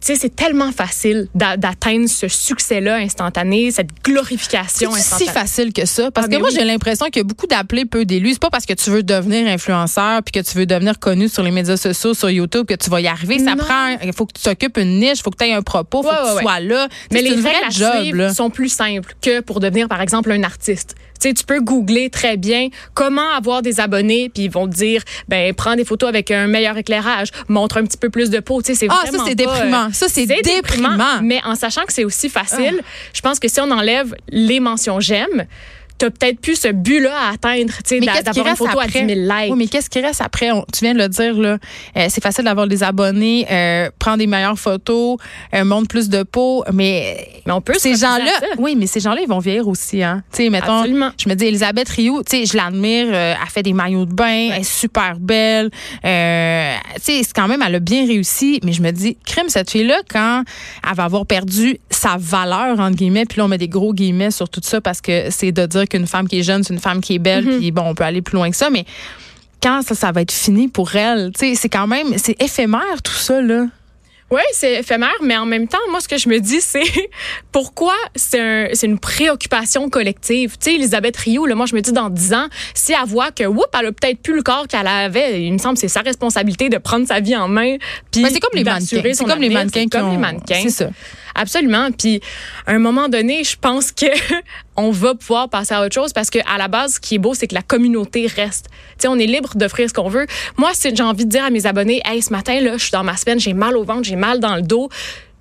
tu 0.00 0.06
sais, 0.06 0.14
c'est 0.14 0.34
tellement 0.34 0.70
facile 0.72 1.26
d'a- 1.34 1.56
d'atteindre 1.58 2.08
ce 2.08 2.26
succès-là 2.28 2.94
instantané, 2.98 3.70
cette 3.70 3.90
glorification 4.02 4.90
C'est 4.92 5.00
si 5.00 5.14
instantanée. 5.14 5.30
facile 5.30 5.72
que 5.72 5.84
ça? 5.84 6.10
Parce 6.10 6.24
Ah, 6.26 6.28
que 6.28 6.34
mais 6.34 6.40
moi, 6.40 6.48
oui. 6.48 6.54
j'ai 6.58 6.64
l'impression 6.64 7.06
qu'il 7.06 7.16
y 7.16 7.20
a 7.20 7.24
beaucoup 7.24 7.46
d'appelés, 7.46 7.84
peu 7.84 8.04
d'élus. 8.04 8.34
C'est 8.34 8.40
pas 8.40 8.48
parce 8.50 8.64
que 8.66 8.72
tu 8.72 8.88
veux 8.88 9.02
devenir 9.02 9.46
influenceur 9.48 10.22
puis 10.22 10.32
que 10.32 10.48
tu 10.48 10.56
veux 10.56 10.64
devenir 10.64 10.98
connu 11.00 11.28
sur 11.28 11.42
les 11.42 11.50
médias 11.50 11.76
sociaux, 11.76 12.14
sur 12.14 12.30
YouTube, 12.30 12.66
que 12.66 12.74
tu 12.74 12.88
vas 12.88 13.00
y 13.00 13.08
arriver. 13.08 13.40
Ça 13.40 13.56
prend, 13.56 13.96
il 14.02 14.12
faut 14.12 14.26
que 14.26 14.32
tu 14.32 14.42
t'occupes 14.42 14.78
une 14.78 15.00
niche, 15.00 15.18
il 15.18 15.22
faut 15.22 15.30
que 15.30 15.36
tu 15.38 15.44
aies 15.50 15.54
un 15.54 15.62
propos, 15.62 16.02
il 16.02 16.08
faut 16.08 16.10
que 16.14 16.28
tu 16.30 16.34
ouais, 16.36 16.42
sois 16.42 16.60
là. 16.60 16.88
Mais 17.12 17.20
les 17.22 17.30
une 17.32 17.40
vraie 17.40 17.50
règles 17.52 17.66
à 17.66 17.70
job, 17.70 18.00
suivre 18.02 18.16
là. 18.18 18.32
sont 18.34 18.48
plus 18.48 18.68
simples 18.70 19.14
que 19.20 19.40
pour 19.40 19.60
devenir, 19.60 19.88
par 19.88 20.00
exemple, 20.00 20.30
un 20.32 20.42
artiste. 20.44 20.94
Tu 21.20 21.28
sais, 21.28 21.34
tu 21.34 21.44
peux 21.44 21.60
googler 21.60 22.10
très 22.10 22.36
bien 22.36 22.68
comment 22.94 23.30
avoir 23.30 23.62
des 23.62 23.78
abonnés, 23.80 24.30
puis 24.32 24.44
ils 24.44 24.50
vont 24.50 24.66
te 24.68 24.74
dire, 24.74 25.02
ben, 25.28 25.52
prends 25.54 25.76
des 25.76 25.84
photos 25.84 26.08
avec 26.08 26.30
un 26.30 26.46
meilleur 26.46 26.76
éclairage, 26.76 27.28
montre 27.48 27.76
un 27.78 27.84
petit 27.84 27.98
peu 27.98 28.10
plus 28.10 28.30
de 28.30 28.40
peau. 28.40 28.62
Tu 28.62 28.68
sais, 28.72 28.74
c'est 28.74 28.86
Ah, 28.90 29.02
ça, 29.04 29.10
vraiment 29.10 29.24
c'est 29.26 29.36
pas, 29.44 29.50
euh, 29.50 29.54
déprimant. 29.56 29.88
Ça, 29.92 30.06
c'est 30.08 30.26
déprimant. 30.26 31.20
Mais 31.22 31.40
en 31.44 31.54
sachant 31.54 31.84
que 31.84 31.92
c'est 31.92 32.04
aussi 32.04 32.28
facile, 32.28 32.80
je 33.12 33.20
pense 33.20 33.38
que 33.38 33.48
si 33.48 33.60
on 33.60 33.70
enlève 33.70 34.14
les 34.30 34.60
mentions 34.60 35.00
j'aime, 35.00 35.46
t'as 36.00 36.10
peut-être 36.10 36.40
plus 36.40 36.56
ce 36.58 36.68
but-là 36.68 37.12
à 37.14 37.32
atteindre, 37.34 37.72
tu 37.84 37.98
sais, 37.98 38.00
d'avoir 38.00 38.36
une 38.36 38.42
reste 38.42 38.56
photo 38.56 38.80
après? 38.80 39.00
à 39.00 39.04
10 39.06 39.14
000 39.14 39.20
likes. 39.20 39.52
Oui, 39.52 39.58
mais 39.58 39.66
qu'est-ce 39.66 39.90
qui 39.90 40.00
reste 40.00 40.20
après? 40.22 40.50
On- 40.50 40.64
tu 40.72 40.84
viens 40.84 40.94
de 40.94 40.98
le 40.98 41.08
dire, 41.08 41.34
là. 41.34 41.58
Euh, 41.96 42.06
c'est 42.08 42.22
facile 42.22 42.44
d'avoir 42.44 42.66
des 42.66 42.82
abonnés, 42.82 43.46
euh, 43.50 43.90
prendre 43.98 44.18
des 44.18 44.26
meilleures 44.26 44.58
photos, 44.58 45.18
euh, 45.54 45.64
montre 45.64 45.88
plus 45.88 46.08
de 46.08 46.22
peau, 46.22 46.64
mais 46.72 47.28
Mais 47.46 47.52
on 47.52 47.60
peut 47.60 47.74
ces 47.78 47.94
gens-là, 47.96 48.32
oui, 48.58 48.74
mais 48.76 48.86
ces 48.86 49.00
gens-là, 49.00 49.20
ils 49.22 49.28
vont 49.28 49.38
vieillir 49.40 49.68
aussi, 49.68 50.02
hein. 50.02 50.22
Tu 50.32 50.44
sais, 50.44 50.50
mettons, 50.50 50.78
Absolument. 50.80 51.10
je 51.22 51.28
me 51.28 51.34
dis, 51.34 51.44
Elisabeth 51.46 51.88
Rioux, 51.90 52.22
tu 52.22 52.36
sais, 52.38 52.46
je 52.46 52.56
l'admire, 52.56 53.06
euh, 53.12 53.34
elle 53.40 53.50
fait 53.50 53.62
des 53.62 53.72
maillots 53.72 54.06
de 54.06 54.12
bain, 54.14 54.50
elle 54.54 54.60
est 54.60 54.64
super 54.64 55.18
belle, 55.18 55.70
euh, 56.04 56.74
tu 56.96 57.02
sais, 57.02 57.22
c'est 57.22 57.32
quand 57.34 57.48
même, 57.48 57.62
elle 57.66 57.74
a 57.74 57.78
bien 57.80 58.06
réussi, 58.06 58.60
mais 58.64 58.72
je 58.72 58.82
me 58.82 58.90
dis, 58.90 59.16
crime, 59.26 59.48
cette 59.48 59.70
fille-là, 59.70 59.98
quand 60.10 60.42
elle 60.88 60.94
va 60.96 61.04
avoir 61.04 61.26
perdu 61.26 61.78
sa 61.90 62.16
valeur, 62.18 62.78
entre 62.80 62.96
guillemets, 62.96 63.24
puis 63.26 63.38
là, 63.38 63.44
on 63.44 63.48
met 63.48 63.58
des 63.58 63.68
gros 63.68 63.92
guillemets 63.92 64.30
sur 64.30 64.48
tout 64.48 64.60
ça 64.62 64.80
parce 64.80 65.00
que 65.00 65.30
c'est 65.30 65.52
de 65.52 65.66
dire 65.66 65.86
qu'une 65.90 66.06
femme 66.06 66.26
qui 66.28 66.38
est 66.40 66.42
jeune, 66.42 66.62
c'est 66.64 66.72
une 66.72 66.80
femme 66.80 67.00
qui 67.02 67.16
est 67.16 67.18
belle, 67.18 67.44
Mm-hmm. 67.46 67.58
puis 67.58 67.70
bon, 67.70 67.82
on 67.86 67.94
peut 67.94 68.04
aller 68.04 68.22
plus 68.22 68.36
loin 68.36 68.50
que 68.50 68.56
ça, 68.56 68.70
mais 68.70 68.84
quand 69.62 69.82
ça, 69.82 69.94
ça 69.94 70.10
va 70.12 70.22
être 70.22 70.32
fini 70.32 70.68
pour 70.68 70.94
elle, 70.96 71.32
tu 71.38 71.40
sais, 71.50 71.54
c'est 71.54 71.68
quand 71.68 71.86
même, 71.86 72.16
c'est 72.16 72.40
éphémère 72.42 73.02
tout 73.04 73.12
ça, 73.12 73.40
là. 73.42 73.66
Oui, 74.32 74.42
c'est 74.52 74.74
éphémère, 74.74 75.10
mais 75.22 75.36
en 75.36 75.44
même 75.44 75.66
temps, 75.66 75.78
moi, 75.90 76.00
ce 76.00 76.06
que 76.06 76.16
je 76.16 76.28
me 76.28 76.38
dis, 76.38 76.60
c'est 76.60 76.84
pourquoi 77.50 77.94
c'est 78.14 78.40
un, 78.40 78.68
c'est 78.74 78.86
une 78.86 78.98
préoccupation 79.00 79.90
collective? 79.90 80.52
Tu 80.52 80.70
sais, 80.70 80.74
Elisabeth 80.76 81.16
Rioux, 81.16 81.46
là, 81.46 81.54
moi, 81.56 81.66
je 81.66 81.74
me 81.74 81.80
dis 81.80 81.90
dans 81.92 82.08
10 82.10 82.34
ans, 82.34 82.46
si 82.72 82.92
elle 82.92 83.08
voit 83.08 83.32
que, 83.32 83.42
whoop, 83.44 83.66
elle 83.78 83.86
a 83.86 83.92
peut-être 83.92 84.20
plus 84.22 84.36
le 84.36 84.42
corps 84.42 84.68
qu'elle 84.68 84.86
avait, 84.86 85.42
il 85.42 85.52
me 85.52 85.58
semble 85.58 85.74
que 85.74 85.80
c'est 85.80 85.88
sa 85.88 86.00
responsabilité 86.02 86.68
de 86.68 86.78
prendre 86.78 87.08
sa 87.08 87.18
vie 87.20 87.34
en 87.36 87.48
main. 87.48 87.76
puis 88.12 88.22
Mais 88.22 88.30
c'est 88.30 88.38
comme 88.40 88.50
les 88.54 88.62
d'assurer 88.62 89.02
mannequins. 89.02 89.14
C'est 89.18 89.24
comme 89.24 89.40
les 89.42 89.50
mannequins 89.50 89.80
C'est 89.82 89.98
comme 89.98 90.08
ont- 90.08 90.12
les 90.12 90.18
mannequins. 90.18 90.60
C'est 90.62 90.70
ça. 90.70 90.90
Absolument. 91.40 91.88
Puis, 91.90 92.20
à 92.66 92.72
un 92.72 92.78
moment 92.78 93.08
donné, 93.08 93.44
je 93.44 93.56
pense 93.58 93.92
que 93.92 94.04
on 94.76 94.90
va 94.90 95.14
pouvoir 95.14 95.48
passer 95.48 95.72
à 95.72 95.82
autre 95.82 95.94
chose 95.94 96.12
parce 96.12 96.28
que 96.28 96.38
à 96.46 96.58
la 96.58 96.68
base, 96.68 96.94
ce 96.94 97.00
qui 97.00 97.14
est 97.14 97.18
beau, 97.18 97.32
c'est 97.32 97.46
que 97.46 97.54
la 97.54 97.62
communauté 97.62 98.26
reste. 98.26 98.66
Tu 98.68 98.74
sais, 98.98 99.08
on 99.08 99.16
est 99.16 99.26
libre 99.26 99.52
d'offrir 99.54 99.88
ce 99.88 99.94
qu'on 99.94 100.10
veut. 100.10 100.26
Moi, 100.58 100.70
si 100.74 100.94
j'ai 100.94 101.02
envie 101.02 101.24
de 101.24 101.30
dire 101.30 101.44
à 101.44 101.50
mes 101.50 101.64
abonnés, 101.66 102.02
hey, 102.04 102.20
ce 102.20 102.30
matin 102.30 102.60
là, 102.60 102.72
je 102.76 102.82
suis 102.82 102.90
dans 102.90 103.04
ma 103.04 103.16
semaine, 103.16 103.40
j'ai 103.40 103.54
mal 103.54 103.74
au 103.76 103.84
ventre, 103.84 104.04
j'ai 104.04 104.16
mal 104.16 104.38
dans 104.38 104.54
le 104.54 104.62
dos. 104.62 104.90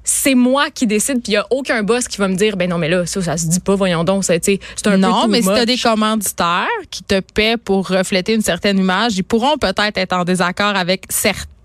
c'est 0.05 0.35
moi 0.35 0.69
qui 0.69 0.87
décide, 0.87 1.21
puis 1.21 1.33
il 1.33 1.35
y 1.35 1.37
a 1.37 1.45
aucun 1.49 1.83
boss 1.83 2.07
qui 2.07 2.17
va 2.17 2.29
me 2.29 2.35
dire, 2.35 2.55
ben 2.55 2.69
non, 2.69 2.77
mais 2.77 2.87
là, 2.87 3.05
ça, 3.05 3.21
ça 3.21 3.35
se 3.35 3.47
dit 3.47 3.59
pas, 3.59 3.75
voyons 3.75 4.05
donc, 4.05 4.23
c'est 4.23 4.59
un 4.85 4.97
non, 4.97 5.23
peu 5.25 5.31
mais 5.31 5.41
si 5.41 5.47
tu 5.47 5.53
as 5.53 5.65
des 5.65 5.77
commanditaires 5.77 6.67
qui 6.89 7.03
te 7.03 7.19
paient 7.19 7.57
pour 7.57 7.89
refléter 7.89 8.33
une 8.33 8.41
certaine 8.41 8.77
image, 8.77 9.17
ils 9.17 9.23
pourront 9.23 9.57
peut-être 9.57 9.97
être 9.97 10.13
en 10.13 10.23
désaccord 10.23 10.75
avec 10.75 11.03
certains 11.09 11.58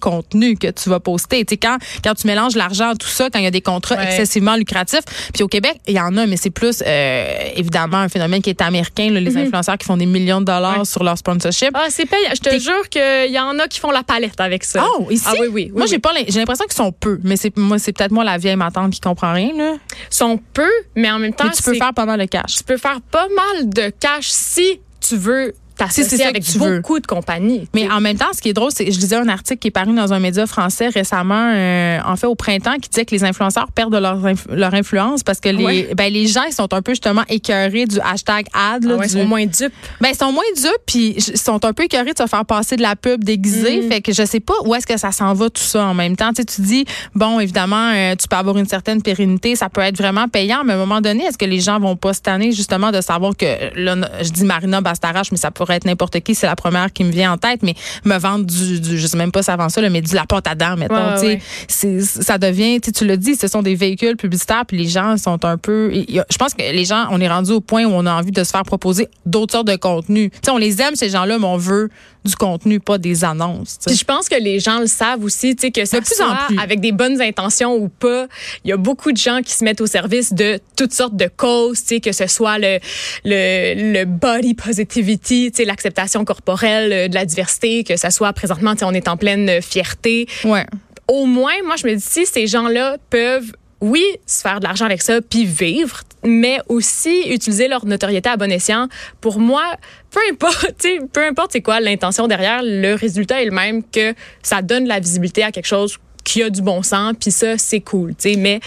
contenus 0.00 0.58
que 0.58 0.68
tu 0.70 0.88
vas 0.88 1.00
poster. 1.00 1.44
Tu 1.44 1.54
sais, 1.54 1.56
quand, 1.56 1.78
quand 2.04 2.14
tu 2.14 2.26
mélanges 2.26 2.54
l'argent, 2.56 2.92
tout 2.98 3.06
ça, 3.08 3.28
quand 3.30 3.38
il 3.38 3.44
y 3.44 3.48
a 3.48 3.50
des 3.50 3.60
contrats 3.60 3.96
Ouais. 3.96 4.04
excessivement 4.04 4.56
lucratifs, 4.56 5.04
puis 5.34 5.42
au 5.42 5.48
Québec, 5.48 5.78
il 5.86 5.94
y 5.94 6.00
en 6.00 6.16
a, 6.16 6.26
mais 6.26 6.36
c'est 6.36 6.50
plus 6.50 6.82
euh, 6.86 7.26
évidemment 7.56 7.98
un 7.98 8.08
phénomène 8.08 8.40
qui 8.42 8.50
est 8.50 8.60
américain, 8.62 9.10
là, 9.10 9.20
les 9.20 9.36
influenceurs 9.36 9.76
qui 9.78 9.86
font 9.86 9.96
des 9.96 10.06
millions 10.06 10.40
de 10.40 10.46
dollars 10.46 10.78
Ouais. 10.80 10.84
sur 10.84 11.02
leur 11.04 11.18
sponsorship. 11.18 11.70
Ah, 11.74 11.86
c'est 11.90 12.06
payant. 12.06 12.30
Je 12.34 12.40
te 12.40 12.58
jure 12.58 12.88
qu'il 12.88 13.30
y 13.32 13.38
en 13.38 13.58
a 13.58 13.68
qui 13.68 13.80
font 13.80 13.90
la 13.90 14.02
palette 14.02 14.40
avec 14.40 14.64
ça. 14.64 14.84
Oh, 14.98 15.06
ici? 15.10 15.24
Ah 15.26 15.32
oui, 15.40 15.46
oui. 15.46 15.50
oui, 15.52 15.72
moi, 15.74 15.86
j'ai 15.86 15.98
pas 15.98 16.10
j'ai 16.28 16.38
l'impression 16.38 16.64
qu'ils 16.64 16.74
sont 16.74 16.92
peu, 16.92 17.18
mais 17.22 17.36
c'est 17.36 17.56
moi 17.56 17.78
c'est 17.78 17.92
peut-être 17.92 18.12
moi 18.12 18.24
la 18.24 18.38
vieille 18.38 18.56
matante 18.56 18.92
qui 18.92 19.00
comprend 19.00 19.32
rien 19.32 19.50
là. 19.56 19.74
sont 20.10 20.38
peu, 20.52 20.70
mais 20.96 21.10
en 21.10 21.18
même 21.18 21.32
temps, 21.34 21.44
Mais 21.46 21.52
tu 21.52 21.62
peux 21.62 21.74
faire 21.74 21.94
pas 21.94 22.04
mal 22.06 22.20
de 22.20 22.24
cash. 22.26 22.56
tu 22.58 22.64
peux 22.64 22.76
faire 22.76 23.00
pas 23.10 23.26
mal 23.28 23.68
de 23.70 23.92
cash 23.98 24.26
si 24.28 24.80
tu 25.00 25.16
veux 25.16 25.54
Si 25.88 25.94
c'est 25.94 26.02
t'associer 26.02 26.18
ça 26.24 26.28
avec 26.28 26.42
que 26.44 26.50
tu 26.52 26.58
veux. 26.58 26.76
beaucoup 26.80 27.00
de 27.00 27.06
compagnies. 27.06 27.68
Mais 27.74 27.90
en 27.90 28.00
même 28.00 28.16
temps, 28.16 28.26
ce 28.34 28.40
qui 28.40 28.48
est 28.48 28.52
drôle, 28.52 28.70
c'est 28.74 28.84
que 28.84 28.92
je 28.92 28.98
lisais 28.98 29.16
un 29.16 29.28
article 29.28 29.58
qui 29.58 29.68
est 29.68 29.72
paru 29.72 29.94
dans 29.94 30.12
un 30.12 30.18
média 30.18 30.46
français 30.46 30.88
récemment, 30.88 31.52
euh, 31.54 31.98
en 32.04 32.16
fait 32.16 32.26
au 32.26 32.34
printemps, 32.34 32.76
qui 32.80 32.88
disait 32.88 33.04
que 33.04 33.14
les 33.14 33.24
influenceurs 33.24 33.70
perdent 33.72 33.94
leur, 33.94 34.18
inf- 34.24 34.50
leur 34.50 34.74
influence 34.74 35.22
parce 35.22 35.40
que 35.40 35.48
les, 35.48 35.64
Ouais. 35.64 35.88
ben, 35.96 36.12
les 36.12 36.26
gens 36.26 36.42
ils 36.48 36.52
sont 36.52 36.72
un 36.74 36.82
peu 36.82 36.92
justement 36.92 37.22
écœurés 37.28 37.86
du 37.86 37.98
hashtag 38.00 38.46
ad. 38.54 38.84
là, 38.84 38.94
Ah 38.94 38.98
ouais, 38.98 39.06
du- 39.06 39.12
ils 39.14 39.18
sont 39.20 39.26
moins 39.26 39.46
dupes. 39.46 39.72
ben, 40.00 40.08
ils 40.12 40.16
sont 40.16 40.32
moins 40.32 40.42
dupes, 40.56 40.82
puis 40.86 41.14
ils 41.16 41.38
sont 41.38 41.64
un 41.64 41.72
peu 41.72 41.84
écœurés 41.84 42.12
de 42.12 42.18
se 42.18 42.26
faire 42.26 42.44
passer 42.44 42.76
de 42.76 42.82
la 42.82 42.96
pub 42.96 43.24
déguisée. 43.24 43.82
Mm. 43.82 43.88
Fait 43.90 44.00
que 44.00 44.12
je 44.12 44.24
sais 44.24 44.40
pas 44.40 44.54
où 44.64 44.74
est-ce 44.74 44.86
que 44.86 44.96
ça 44.98 45.12
s'en 45.12 45.34
va 45.34 45.50
tout 45.50 45.62
ça 45.62 45.84
en 45.86 45.94
même 45.94 46.16
temps. 46.16 46.30
Tu, 46.32 46.42
sais, 46.42 46.44
tu 46.44 46.60
dis, 46.62 46.84
bon, 47.14 47.40
évidemment, 47.40 47.90
euh, 47.94 48.14
tu 48.16 48.28
peux 48.28 48.36
avoir 48.36 48.56
une 48.58 48.68
certaine 48.68 49.02
pérennité, 49.02 49.56
ça 49.56 49.68
peut 49.68 49.80
être 49.80 49.96
vraiment 49.96 50.28
payant, 50.28 50.62
mais 50.64 50.72
à 50.72 50.76
un 50.76 50.78
moment 50.78 51.00
donné, 51.00 51.24
est-ce 51.24 51.38
que 51.38 51.44
les 51.44 51.60
gens 51.60 51.78
vont 51.80 51.96
pas 51.96 52.12
se 52.14 52.20
tanner 52.20 52.52
justement 52.52 52.90
de 52.90 53.00
savoir 53.00 53.36
que, 53.36 53.46
là, 53.76 53.96
je 54.22 54.30
dis 54.30 54.44
Marina 54.44 54.80
Bastarache, 54.80 55.30
mais 55.32 55.38
ça 55.38 55.50
pourrait 55.50 55.71
être 55.74 55.84
n'importe 55.84 56.20
qui, 56.20 56.34
c'est 56.34 56.46
la 56.46 56.56
première 56.56 56.92
qui 56.92 57.04
me 57.04 57.10
vient 57.10 57.32
en 57.32 57.38
tête, 57.38 57.62
mais 57.62 57.74
me 58.04 58.16
vendre 58.18 58.44
du, 58.46 58.80
du 58.80 58.98
je 58.98 59.06
sais 59.06 59.16
même 59.16 59.32
pas 59.32 59.42
ça 59.42 59.54
avant 59.54 59.68
ça, 59.68 59.80
là, 59.80 59.90
mais 59.90 60.00
du 60.02 60.14
la 60.14 60.24
pâte 60.26 60.46
à 60.46 60.54
dents, 60.54 60.76
mettons, 60.76 60.94
Ouais, 60.94 61.38
ça 61.68 62.38
devient, 62.38 62.80
tu 62.80 63.04
l'as 63.06 63.16
dit, 63.16 63.34
ce 63.36 63.48
sont 63.48 63.62
des 63.62 63.74
véhicules 63.74 64.16
publicitaires, 64.16 64.64
puis 64.66 64.76
les 64.78 64.88
gens 64.88 65.16
sont 65.16 65.44
un 65.44 65.56
peu. 65.58 65.90
il 65.92 66.10
y 66.10 66.18
a- 66.20 66.26
Je 66.30 66.36
pense 66.38 66.54
que 66.54 66.62
les 66.62 66.84
gens, 66.84 67.06
on 67.10 67.20
est 67.20 67.28
rendu 67.28 67.52
au 67.52 67.60
point 67.60 67.84
où 67.84 67.90
on 67.92 68.06
a 68.06 68.12
envie 68.12 68.30
de 68.32 68.44
se 68.44 68.50
faire 68.50 68.62
proposer 68.62 69.08
d'autres 69.26 69.52
sortes 69.52 69.66
de 69.66 69.76
contenus. 69.76 70.30
On 70.50 70.58
les 70.58 70.80
aime 70.80 70.94
ces 70.94 71.08
gens-là, 71.08 71.38
mais 71.38 71.46
on 71.46 71.56
veut 71.56 71.88
du 72.24 72.36
contenu, 72.36 72.78
pas 72.80 72.98
des 72.98 73.24
annonces. 73.24 73.78
Puis 73.86 73.96
je 73.96 74.04
pense 74.04 74.28
que 74.28 74.36
les 74.40 74.60
gens 74.60 74.78
le 74.80 74.86
savent 74.86 75.24
aussi, 75.24 75.56
tu 75.56 75.62
sais, 75.62 75.70
que 75.72 75.84
ça 75.84 76.00
De 76.00 76.04
plus 76.04 76.20
en 76.20 76.26
soit 76.28 76.38
plus. 76.48 76.58
avec 76.58 76.80
des 76.80 76.92
bonnes 76.92 77.20
intentions 77.20 77.74
ou 77.74 77.88
pas. 77.88 78.26
Il 78.64 78.70
y 78.70 78.72
a 78.72 78.76
beaucoup 78.76 79.10
de 79.12 79.16
gens 79.16 79.40
qui 79.42 79.52
se 79.52 79.64
mettent 79.64 79.80
au 79.80 79.86
service 79.86 80.32
de 80.32 80.60
toutes 80.76 80.92
sortes 80.92 81.16
de 81.16 81.28
causes, 81.36 81.80
tu 81.82 81.86
sais, 81.96 82.00
que 82.00 82.12
ce 82.12 82.26
soit 82.26 82.58
le, 82.58 82.78
le, 83.24 83.92
le 83.92 84.04
body 84.04 84.54
positivity, 84.54 85.50
tu 85.50 85.56
sais, 85.56 85.64
l'acceptation 85.64 86.24
corporelle, 86.24 86.92
euh, 86.92 87.08
de 87.08 87.14
la 87.14 87.24
diversité, 87.24 87.84
que 87.84 87.96
ce 87.96 88.10
soit 88.10 88.32
présentement, 88.32 88.72
tu 88.74 88.80
sais, 88.80 88.84
on 88.84 88.92
est 88.92 89.08
en 89.08 89.16
pleine 89.16 89.60
fierté. 89.60 90.26
Ouais. 90.44 90.66
Au 91.08 91.26
moins, 91.26 91.52
moi, 91.66 91.74
je 91.76 91.86
me 91.86 91.94
dis, 91.96 92.02
si 92.06 92.24
ces 92.26 92.46
gens-là 92.46 92.96
peuvent 93.10 93.52
oui, 93.82 94.04
se 94.26 94.40
faire 94.40 94.60
de 94.60 94.64
l'argent 94.64 94.86
avec 94.86 95.02
ça, 95.02 95.20
puis 95.20 95.44
vivre, 95.44 96.02
mais 96.22 96.60
aussi 96.68 97.24
utiliser 97.28 97.66
leur 97.66 97.84
notoriété 97.84 98.28
à 98.28 98.36
bon 98.36 98.50
escient. 98.50 98.86
Pour 99.20 99.40
moi, 99.40 99.64
peu 100.10 100.20
importe, 100.30 100.86
peu 101.12 101.26
importe 101.26 101.50
c'est 101.52 101.62
quoi 101.62 101.80
l'intention 101.80 102.28
derrière, 102.28 102.60
le 102.62 102.94
résultat 102.94 103.42
est 103.42 103.46
le 103.46 103.50
même 103.50 103.82
que 103.82 104.14
ça 104.40 104.62
donne 104.62 104.84
de 104.84 104.88
la 104.88 105.00
visibilité 105.00 105.42
à 105.42 105.50
quelque 105.50 105.66
chose 105.66 105.98
qui 106.22 106.44
a 106.44 106.48
du 106.48 106.62
bon 106.62 106.84
sens, 106.84 107.14
puis 107.20 107.32
ça, 107.32 107.58
c'est 107.58 107.80
cool, 107.80 108.14
tu 108.14 108.30
sais, 108.30 108.36
mais 108.36 108.60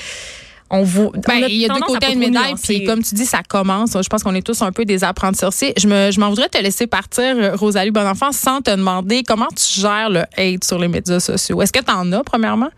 on 0.70 0.84
vous 0.84 1.12
Ben, 1.12 1.46
il 1.48 1.58
y 1.58 1.66
a 1.66 1.74
deux 1.74 1.80
côtés 1.80 2.12
une 2.12 2.20
médaille, 2.20 2.56
puis 2.62 2.84
comme 2.84 3.02
tu 3.02 3.16
dis, 3.16 3.26
ça 3.26 3.42
commence. 3.48 3.92
Je 3.94 4.10
pense 4.10 4.24
qu'on 4.24 4.36
est 4.36 4.46
tous 4.46 4.62
un 4.64 4.72
peu 4.72 4.84
des 4.84 5.04
apprentis 5.04 5.40
sorciers. 5.40 5.74
Je 5.78 5.88
me, 5.88 6.12
je 6.12 6.20
m'en 6.20 6.30
voudrais 6.30 6.50
te 6.50 6.58
laisser 6.58 6.88
partir, 6.88 7.58
Rosalie 7.58 7.92
Bonenfant, 7.92 8.32
sans 8.32 8.62
te 8.62 8.72
demander 8.72 9.24
comment 9.24 9.48
tu 9.56 9.80
gères 9.80 10.10
le 10.10 10.24
hate 10.36 10.64
sur 10.64 10.80
les 10.80 10.88
médias 10.88 11.20
sociaux. 11.20 11.62
Est-ce 11.62 11.72
que 11.72 11.84
tu 11.84 11.92
en 11.92 12.12
as, 12.12 12.24
premièrement? 12.24 12.72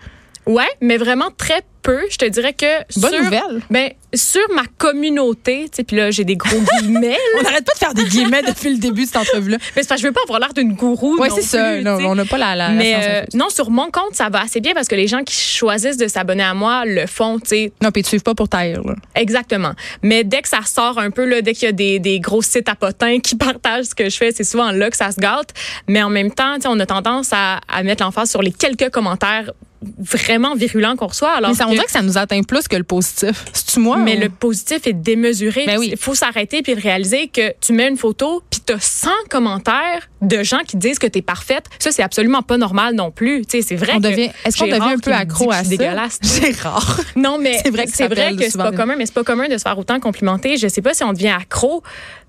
Ouais, 0.47 0.67
mais 0.81 0.97
vraiment 0.97 1.29
très 1.37 1.61
peu. 1.83 1.99
Je 2.09 2.17
te 2.17 2.25
dirais 2.25 2.53
que 2.53 2.65
Bonne 2.99 3.11
sur, 3.13 3.23
nouvelle. 3.23 3.61
Ben, 3.69 3.91
sur 4.13 4.41
ma 4.53 4.63
communauté, 4.77 5.65
tu 5.69 5.77
sais, 5.77 5.83
puis 5.83 5.95
là, 5.95 6.11
j'ai 6.11 6.23
des 6.25 6.35
gros 6.35 6.57
guillemets. 6.81 7.11
là. 7.11 7.39
On 7.39 7.43
n'arrête 7.43 7.63
pas 7.65 7.73
de 7.73 7.77
faire 7.79 7.93
des 7.93 8.03
guillemets 8.05 8.41
depuis 8.41 8.71
le 8.71 8.77
début 8.77 9.03
de 9.03 9.07
cette 9.07 9.17
entrevue-là. 9.17 9.57
Mais 9.75 9.83
c'est 9.83 9.87
parce 9.89 10.01
que 10.01 10.03
je 10.03 10.07
veux 10.07 10.13
pas 10.13 10.21
avoir 10.23 10.39
l'air 10.39 10.53
d'une 10.53 10.73
gourou. 10.73 11.17
Non 11.17 11.23
c'est 11.33 11.41
ça. 11.43 11.73
plus, 11.73 11.83
Non, 11.83 11.97
on 12.05 12.15
n'a 12.15 12.25
pas 12.25 12.37
la, 12.37 12.55
la, 12.55 12.69
Mais 12.69 12.95
euh, 12.97 13.23
non, 13.35 13.49
sur 13.49 13.69
mon 13.69 13.89
compte, 13.89 14.13
ça 14.15 14.27
va 14.29 14.41
assez 14.41 14.59
bien 14.59 14.73
parce 14.73 14.87
que 14.87 14.95
les 14.95 15.07
gens 15.07 15.23
qui 15.23 15.35
choisissent 15.35 15.97
de 15.97 16.07
s'abonner 16.07 16.43
à 16.43 16.53
moi 16.53 16.83
le 16.85 17.05
font, 17.07 17.39
tu 17.39 17.47
sais, 17.49 17.71
Non, 17.81 17.91
puis 17.91 18.03
tu 18.03 18.09
suives 18.09 18.23
pas 18.23 18.35
pour 18.35 18.49
taire, 18.49 18.81
là. 18.83 18.95
exactement. 19.15 19.71
Mais 20.03 20.23
dès 20.25 20.41
que 20.41 20.49
ça 20.49 20.59
sort 20.65 20.99
un 20.99 21.11
peu, 21.11 21.25
là, 21.25 21.41
dès 21.41 21.53
qu'il 21.53 21.67
y 21.67 21.69
a 21.69 21.73
des, 21.73 21.99
des 21.99 22.19
gros 22.19 22.41
sites 22.41 22.67
à 22.69 22.75
potins 22.75 23.19
qui 23.19 23.35
partagent 23.37 23.85
ce 23.85 23.95
que 23.95 24.09
je 24.09 24.17
fais, 24.17 24.31
c'est 24.31 24.43
souvent 24.43 24.71
là 24.71 24.89
que 24.89 24.97
ça 24.97 25.11
se 25.11 25.19
gâte. 25.19 25.53
Mais 25.87 26.01
en 26.03 26.09
même 26.09 26.31
temps, 26.31 26.55
tu 26.55 26.61
sais, 26.63 26.67
on 26.69 26.79
a 26.79 26.85
tendance 26.85 27.29
à, 27.31 27.59
à 27.69 27.83
mettre 27.83 28.03
l'emphase 28.03 28.29
sur 28.29 28.41
les 28.41 28.51
quelques 28.51 28.89
commentaires 28.89 29.51
vraiment 29.99 30.55
virulents 30.55 30.95
qu'on 30.95 31.07
reçoit. 31.07 31.31
Alors 31.33 31.51
Mais 31.51 31.55
ça, 31.55 31.67
on 31.67 31.71
dirait 31.71 31.85
que 31.85 31.91
ça 31.91 32.01
nous 32.01 32.17
atteint 32.17 32.41
plus 32.43 32.67
que 32.67 32.75
le 32.75 32.83
positif. 32.83 33.45
C'est-tu 33.53 33.79
moi? 33.79 33.97
mais 33.97 34.17
ou- 34.17 34.21
le 34.21 34.29
positif 34.29 34.87
est 34.87 34.93
démesuré. 34.93 35.65
Ben 35.65 35.77
oui. 35.77 35.89
Il 35.91 35.97
faut 35.97 36.15
s'arrêter 36.15 36.61
puis 36.61 36.73
réaliser 36.73 37.27
que 37.27 37.53
tu 37.61 37.73
mets 37.73 37.87
une 37.87 37.97
photo 37.97 38.41
puis 38.49 38.61
tu 38.65 38.73
as 38.73 38.79
100 38.79 39.09
commentaires 39.29 40.09
de 40.21 40.41
gens 40.43 40.59
qui 40.67 40.77
disent 40.77 40.97
que 40.99 41.07
tu 41.07 41.19
es 41.19 41.21
parfaite. 41.21 41.65
Ça, 41.79 41.91
c'est 41.91 42.01
absolument 42.03 42.41
pas 42.41 42.57
normal 42.57 42.95
non 42.95 43.11
plus. 43.11 43.45
Tu 43.45 43.57
sais, 43.57 43.61
c'est 43.61 43.75
vrai 43.75 43.93
on 43.95 43.97
que 44.01 44.07
devient, 44.07 44.29
est-ce 44.45 44.57
qu'on 44.57 44.65
devient 44.65 44.93
un 44.95 44.97
peu 44.99 45.11
accro 45.13 45.51
à 45.51 45.63
ça? 45.63 45.69
dégueulasse? 45.69 46.17
C'est 46.23 46.57
rare. 46.59 46.99
Non, 47.15 47.37
mais 47.39 47.59
C'est 47.63 47.69
vrai 47.69 47.85
que 47.85 47.91
c'est 47.93 48.07
vrai 48.07 48.35
que 48.35 48.49
c'est 48.49 48.57
pas 48.57 48.71
des- 48.71 48.77
commun, 48.77 48.95
mais 48.97 49.05
c'est 49.05 49.13
pas 49.13 49.23
commun 49.23 49.47
de 49.47 49.57
se 49.57 49.61
faire 49.63 49.77
autant 49.77 49.99
complimenter. 49.99 50.57
Je 50.57 50.67
sais 50.67 50.81
pas 50.81 50.93
si 50.93 51.03
on 51.03 51.13
devient 51.13 51.29
accro, 51.39 51.83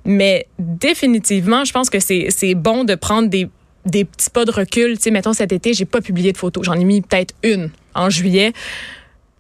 mais 0.05 0.47
définitivement, 0.59 1.65
je 1.65 1.73
pense 1.73 1.91
que 1.91 1.99
c'est 2.01 2.55
bon 2.55 2.85
de 2.85 2.95
prendre 2.95 3.29
des 3.29 3.49
des 3.89 4.05
petits 4.05 4.31
pas 4.31 4.45
de 4.45 4.51
recul. 4.51 4.97
Tu 4.97 5.05
sais, 5.05 5.11
mettons 5.11 5.33
cet 5.33 5.53
été, 5.53 5.75
j'ai 5.75 5.85
pas 5.85 6.01
publié 6.01 6.33
de 6.33 6.39
photos. 6.39 6.65
J'en 6.65 6.75
ai 6.75 6.85
mis 6.85 7.01
peut-être 7.01 7.35
une 7.43 7.71
en 7.95 8.11
juillet. 8.11 8.53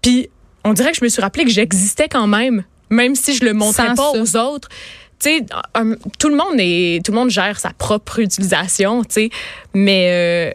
Puis 0.02 0.28
on 0.64 0.72
dirait 0.72 0.90
que 0.92 0.98
je 0.98 1.04
me 1.04 1.08
suis 1.08 1.22
rappelé 1.22 1.44
que 1.44 1.50
j'existais 1.50 2.08
quand 2.08 2.26
même, 2.26 2.64
même 2.90 3.14
si 3.14 3.34
je 3.34 3.44
le 3.44 3.52
montrais 3.54 3.88
Sans 3.88 3.94
pas 3.94 4.12
ça. 4.24 4.40
aux 4.42 4.54
autres. 4.54 4.68
Tu 5.20 5.30
sais, 5.30 5.46
un- 5.74 5.94
tout 6.18 6.28
le 6.28 6.36
monde 6.36 6.54
est, 6.58 7.04
tout 7.04 7.10
le 7.12 7.18
monde 7.18 7.30
gère 7.30 7.58
sa 7.58 7.70
propre 7.70 8.20
utilisation, 8.20 9.02
tu 9.02 9.08
sais, 9.14 9.30
mais 9.74 10.52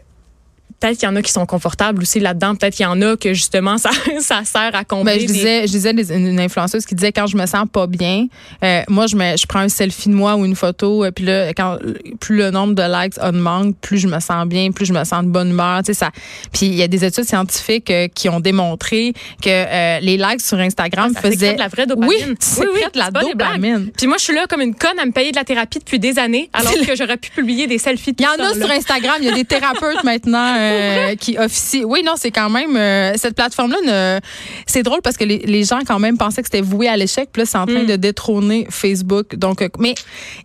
peut-être 0.84 0.98
qu'il 0.98 1.08
y 1.08 1.12
en 1.12 1.16
a 1.16 1.22
qui 1.22 1.32
sont 1.32 1.46
confortables 1.46 2.02
aussi 2.02 2.20
là-dedans. 2.20 2.54
Peut-être 2.56 2.74
qu'il 2.74 2.84
y 2.84 2.86
en 2.86 3.00
a 3.00 3.16
que 3.16 3.32
justement 3.32 3.78
ça, 3.84 3.90
ça 4.20 4.44
sert 4.44 4.74
à 4.74 4.84
combler. 4.84 5.14
Ben, 5.14 5.20
je 5.20 5.26
des- 5.26 5.32
disais, 5.32 5.60
je 5.66 5.72
disais 5.72 5.92
des- 5.94 6.12
une 6.12 6.38
influenceuse 6.38 6.84
qui 6.84 6.94
disait 6.94 7.12
quand 7.12 7.26
je 7.26 7.36
me 7.36 7.46
sens 7.46 7.66
pas 7.72 7.86
bien, 7.86 8.26
euh, 8.62 8.82
moi 8.88 9.06
je 9.06 9.16
me, 9.16 9.36
je 9.36 9.46
prends 9.46 9.60
un 9.60 9.68
selfie 9.68 10.08
de 10.10 10.14
moi 10.14 10.36
ou 10.36 10.44
une 10.44 10.54
photo, 10.56 11.04
euh, 11.04 11.10
puis 11.10 11.24
là 11.24 11.54
quand 11.54 11.78
plus 12.20 12.36
le 12.36 12.50
nombre 12.50 12.74
de 12.74 12.82
likes 12.82 13.14
augmente, 13.22 13.76
plus 13.80 13.98
je 13.98 14.08
me 14.08 14.20
sens 14.20 14.46
bien, 14.46 14.72
plus 14.72 14.84
je 14.86 14.92
me 14.92 15.04
sens 15.04 15.22
de 15.24 15.28
bonne 15.28 15.50
humeur, 15.50 15.78
tu 15.82 15.86
sais 15.86 15.94
ça. 15.94 16.10
Puis 16.52 16.66
il 16.66 16.74
y 16.74 16.82
a 16.82 16.88
des 16.88 17.04
études 17.04 17.24
scientifiques 17.24 17.90
euh, 17.90 18.08
qui 18.14 18.28
ont 18.28 18.40
démontré 18.40 19.14
que 19.42 19.48
euh, 19.48 20.00
les 20.00 20.16
likes 20.18 20.42
sur 20.42 20.58
Instagram 20.58 21.12
Ça 21.14 21.22
sécrète 21.22 21.32
faisaient 21.34 21.54
de 21.54 21.58
la 21.60 21.68
vraie 21.68 21.86
dopamine. 21.86 22.10
Oui, 22.28 22.34
ça 22.40 22.62
sécrète 22.62 22.94
de 22.94 22.98
la 22.98 23.10
dopamine. 23.10 23.90
Puis 23.96 24.06
moi, 24.06 24.16
je 24.18 24.24
suis 24.24 24.34
là 24.34 24.46
comme 24.48 24.60
une 24.60 24.74
conne 24.74 24.98
à 25.00 25.06
me 25.06 25.12
payer 25.12 25.30
de 25.30 25.36
la 25.36 25.44
thérapie 25.44 25.78
depuis 25.78 25.98
des 25.98 26.18
années, 26.18 26.50
alors 26.52 26.72
que 26.74 26.94
j'aurais 26.96 27.16
pu 27.16 27.30
publier 27.30 27.66
des 27.66 27.78
selfies. 27.78 28.14
Il 28.18 28.24
y 28.24 28.26
en 28.26 28.44
a 28.44 28.52
sur 28.54 28.70
Instagram, 28.70 29.16
il 29.20 29.26
y 29.26 29.30
a 29.30 29.34
des 29.34 29.44
thérapeutes 29.44 30.04
maintenant 30.04 30.54
euh, 30.74 31.14
qui 31.16 31.38
officient. 31.38 31.84
Oui, 31.84 32.02
non, 32.04 32.12
c'est 32.16 32.30
quand 32.30 32.50
même 32.50 32.76
euh, 32.76 33.12
cette 33.16 33.34
plateforme-là. 33.34 33.78
ne- 33.84 34.20
C'est 34.66 34.82
drôle 34.82 35.00
parce 35.02 35.16
que 35.16 35.24
les, 35.24 35.38
les 35.38 35.64
gens 35.64 35.80
quand 35.86 35.98
même 35.98 36.18
pensaient 36.18 36.42
que 36.42 36.48
c'était 36.48 36.60
voué 36.60 36.88
à 36.88 36.96
l'échec. 36.96 37.28
Puis 37.32 37.42
là, 37.42 37.46
c'est 37.46 37.58
en 37.58 37.66
train 37.66 37.82
Mm. 37.82 37.86
de 37.86 37.96
détrôner 37.96 38.66
Facebook. 38.70 39.36
Donc, 39.36 39.62
euh, 39.62 39.68
mais 39.78 39.94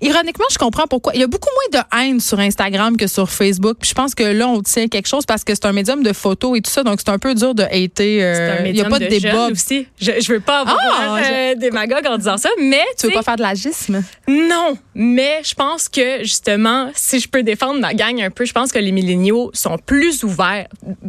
ironiquement, 0.02 0.46
je 0.52 0.58
comprends 0.58 0.88
pourquoi. 0.88 1.14
Il 1.16 1.22
y 1.22 1.24
a 1.24 1.28
beaucoup 1.28 1.50
moins 1.72 1.82
de 1.82 1.98
haine 2.08 2.20
sur 2.20 2.40
Instagram 2.40 2.98
que 2.98 3.08
sur 3.08 3.30
Facebook. 3.30 3.78
Puis 3.82 3.90
je 3.90 3.96
pense 3.96 4.16
que 4.16 4.24
là, 4.24 4.48
on 4.48 4.62
tient 4.62 4.88
quelque 4.88 5.08
chose 5.08 5.26
parce 5.26 5.44
que 5.44 5.54
c'est 5.54 5.66
un 5.66 5.74
médium 5.74 6.04
de 6.04 6.14
photos 6.14 6.58
et 6.58 6.62
tout 6.62 6.72
ça. 6.72 6.84
Donc 6.84 7.00
c'est 7.00 7.10
un 7.12 7.20
peu 7.20 7.36
dur 7.36 7.54
de 7.56 7.64
hater. 7.64 8.66
il 8.66 8.76
y 8.76 8.82
a 8.82 8.86
pas 8.90 9.00
de, 9.00 9.06
débat. 9.08 9.32
jeunes 9.32 9.52
aussi. 9.52 9.88
Je, 10.00 10.12
je 10.20 10.34
veux 10.34 10.40
pas 10.40 10.62
avoir 10.62 10.78
Ah, 10.82 11.56
démagogue 11.56 12.06
en 12.08 12.18
disant 12.18 12.38
ça, 12.38 12.50
mais 12.60 12.82
Tu 12.98 13.08
veux 13.08 13.14
pas 13.14 13.22
faire 13.24 13.36
de 13.36 13.42
l'agisme? 13.42 14.04
Non, 14.28 14.78
mais 14.96 15.42
je 15.44 15.54
pense 15.54 15.88
que 15.90 16.24
justement, 16.24 16.90
si 16.96 17.20
je 17.20 17.28
peux 17.28 17.44
défendre 17.44 17.80
ma 17.80 17.94
gang 17.94 18.20
un 18.22 18.30
peu, 18.32 18.46
je 18.46 18.54
pense 18.54 18.72
que 18.72 18.80
les 18.80 18.92
milléniaux 18.92 19.52
sont 19.54 19.78
plus 19.78 20.09
ouverts. 20.24 20.68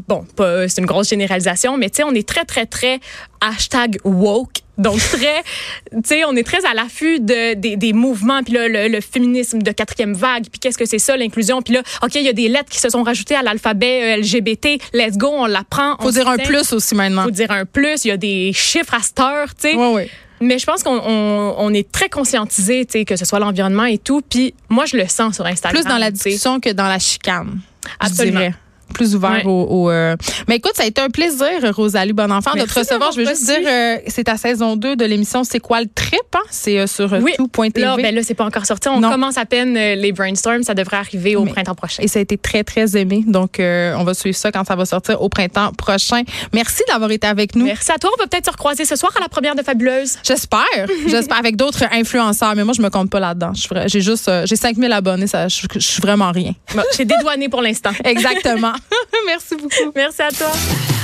Bon, 0.08 0.24
pas, 0.36 0.68
c'est 0.68 0.80
une 0.80 0.86
grosse 0.86 1.08
généralisation, 1.08 1.76
mais 1.76 1.90
tu 1.90 1.96
sais, 1.96 2.04
on 2.04 2.12
est 2.12 2.26
très, 2.26 2.44
très, 2.44 2.66
très 2.66 3.00
hashtag 3.40 3.98
woke. 4.04 4.58
Donc 4.78 4.98
très, 4.98 5.42
tu 5.92 5.98
sais, 6.04 6.24
on 6.24 6.34
est 6.36 6.42
très 6.42 6.64
à 6.64 6.74
l'affût 6.74 7.20
de, 7.20 7.54
des, 7.54 7.76
des 7.76 7.92
mouvements, 7.92 8.42
puis 8.42 8.54
là, 8.54 8.66
le, 8.66 8.88
le 8.88 9.00
féminisme 9.00 9.60
de 9.60 9.72
quatrième 9.72 10.14
vague, 10.14 10.46
puis 10.50 10.58
qu'est-ce 10.58 10.78
que 10.78 10.86
c'est 10.86 10.98
ça, 10.98 11.16
l'inclusion, 11.16 11.60
puis 11.60 11.74
là, 11.74 11.82
OK, 12.02 12.14
il 12.14 12.22
y 12.22 12.28
a 12.28 12.32
des 12.32 12.48
lettres 12.48 12.70
qui 12.70 12.78
se 12.78 12.88
sont 12.88 13.02
rajoutées 13.02 13.36
à 13.36 13.42
l'alphabet 13.42 14.16
euh, 14.16 14.22
LGBT, 14.22 14.80
let's 14.94 15.18
go, 15.18 15.28
on 15.30 15.46
l'apprend. 15.46 15.96
Faut 16.00 16.08
on 16.08 16.10
dire 16.10 16.28
un 16.28 16.38
plus 16.38 16.72
aussi 16.72 16.94
maintenant. 16.94 17.24
Faut 17.24 17.30
dire 17.30 17.50
un 17.50 17.66
plus, 17.66 18.04
il 18.04 18.08
y 18.08 18.12
a 18.12 18.16
des 18.16 18.52
chiffres 18.54 18.94
à 18.94 19.02
cette 19.02 19.20
heure, 19.20 19.54
tu 19.54 19.68
sais. 19.68 19.74
Oui, 19.74 19.88
oui. 19.94 20.02
Mais 20.40 20.58
je 20.58 20.64
pense 20.64 20.82
qu'on 20.82 20.98
on, 20.98 21.54
on 21.58 21.74
est 21.74 21.90
très 21.92 22.08
conscientisé, 22.08 22.86
tu 22.86 22.92
sais, 22.92 23.04
que 23.04 23.16
ce 23.16 23.26
soit 23.26 23.38
l'environnement 23.38 23.84
et 23.84 23.98
tout. 23.98 24.22
Puis 24.22 24.54
moi, 24.70 24.86
je 24.86 24.96
le 24.96 25.06
sens 25.06 25.34
sur 25.34 25.44
Instagram. 25.44 25.82
Plus 25.82 25.88
dans 25.88 25.98
la 25.98 26.10
discussion 26.10 26.60
que 26.60 26.70
dans 26.70 26.88
la 26.88 26.98
chicane. 26.98 27.60
Absolument. 27.98 28.50
Plus 28.90 29.14
ouvert 29.14 29.46
au. 29.46 29.62
au, 29.86 29.90
euh, 29.90 30.16
Mais 30.48 30.56
écoute, 30.56 30.72
ça 30.74 30.82
a 30.82 30.86
été 30.86 31.00
un 31.00 31.08
plaisir, 31.08 31.46
Rosalie 31.74 32.12
Bonenfant, 32.12 32.50
de 32.52 32.56
te 32.60 32.62
Merci 32.64 32.78
recevoir. 32.80 33.12
Je 33.12 33.20
veux 33.20 33.26
juste 33.26 33.44
dire, 33.46 33.60
euh, 33.66 33.96
c'est 34.06 34.24
ta 34.24 34.36
saison 34.36 34.76
2 34.76 34.96
de 34.96 35.04
l'émission 35.04 35.44
C'est 35.44 35.60
quoi 35.60 35.80
le 35.80 35.86
trip? 35.94 36.20
Hein? 36.34 36.38
C'est 36.50 36.78
euh, 36.78 36.86
sur 36.86 37.12
euh, 37.12 37.20
Oui. 37.20 37.32
tout.tv. 37.36 37.80
Là, 37.80 37.96
ben 37.96 38.14
là, 38.14 38.22
c'est 38.24 38.34
pas 38.34 38.44
encore 38.44 38.66
sorti. 38.66 38.88
On 38.88 39.00
Non. 39.00 39.10
commence 39.10 39.36
à 39.38 39.44
peine 39.46 39.74
les 39.74 40.12
brainstorms. 40.12 40.62
Ça 40.62 40.74
devrait 40.74 40.96
arriver 40.98 41.36
au 41.36 41.44
Mais- 41.44 41.52
printemps 41.52 41.74
prochain. 41.74 42.02
Et 42.02 42.08
ça 42.08 42.18
a 42.18 42.22
été 42.22 42.36
très, 42.36 42.64
très 42.64 42.96
aimé. 42.96 43.24
Donc, 43.26 43.56
on 43.60 44.04
va 44.04 44.14
suivre 44.14 44.36
ça 44.36 44.50
quand 44.52 44.64
ça 44.66 44.76
va 44.76 44.84
sortir 44.84 45.20
au 45.22 45.28
printemps 45.28 45.72
prochain. 45.72 46.22
Merci 46.52 46.82
d'avoir 46.88 47.10
été 47.10 47.26
avec 47.26 47.54
nous. 47.54 47.64
Merci 47.66 47.92
à 47.92 47.98
toi. 47.98 48.10
On 48.16 48.20
va 48.22 48.26
peut-être 48.26 48.46
se 48.46 48.50
recroiser 48.50 48.84
ce 48.84 48.96
soir 48.96 49.12
à 49.16 49.20
la 49.20 49.28
première 49.28 49.54
de 49.54 49.62
Fabuleuse. 49.62 50.18
J'espère. 50.22 50.60
J'espère 51.06 51.38
avec 51.38 51.56
d'autres 51.56 51.84
influenceurs. 51.92 52.54
Mais 52.56 52.64
moi, 52.64 52.74
je 52.76 52.82
me 52.82 52.90
compte 52.90 53.10
pas 53.10 53.20
là-dedans. 53.20 53.52
J'ai 53.86 54.00
juste, 54.00 54.30
j'ai 54.44 54.56
5000 54.56 54.90
abonnés. 54.92 55.26
Ça, 55.26 55.48
je, 55.48 55.66
je 55.74 55.78
suis 55.78 56.00
vraiment 56.02 56.30
rien. 56.32 56.52
Bon, 56.74 56.82
J'ai 56.96 57.04
dédouané 57.04 57.48
pour 57.48 57.62
l'instant. 57.62 57.90
Exactement. 58.04 58.72
Merci 59.26 59.56
beaucoup. 59.56 59.92
Merci 59.94 60.22
à 60.22 60.30
toi. 60.30 60.50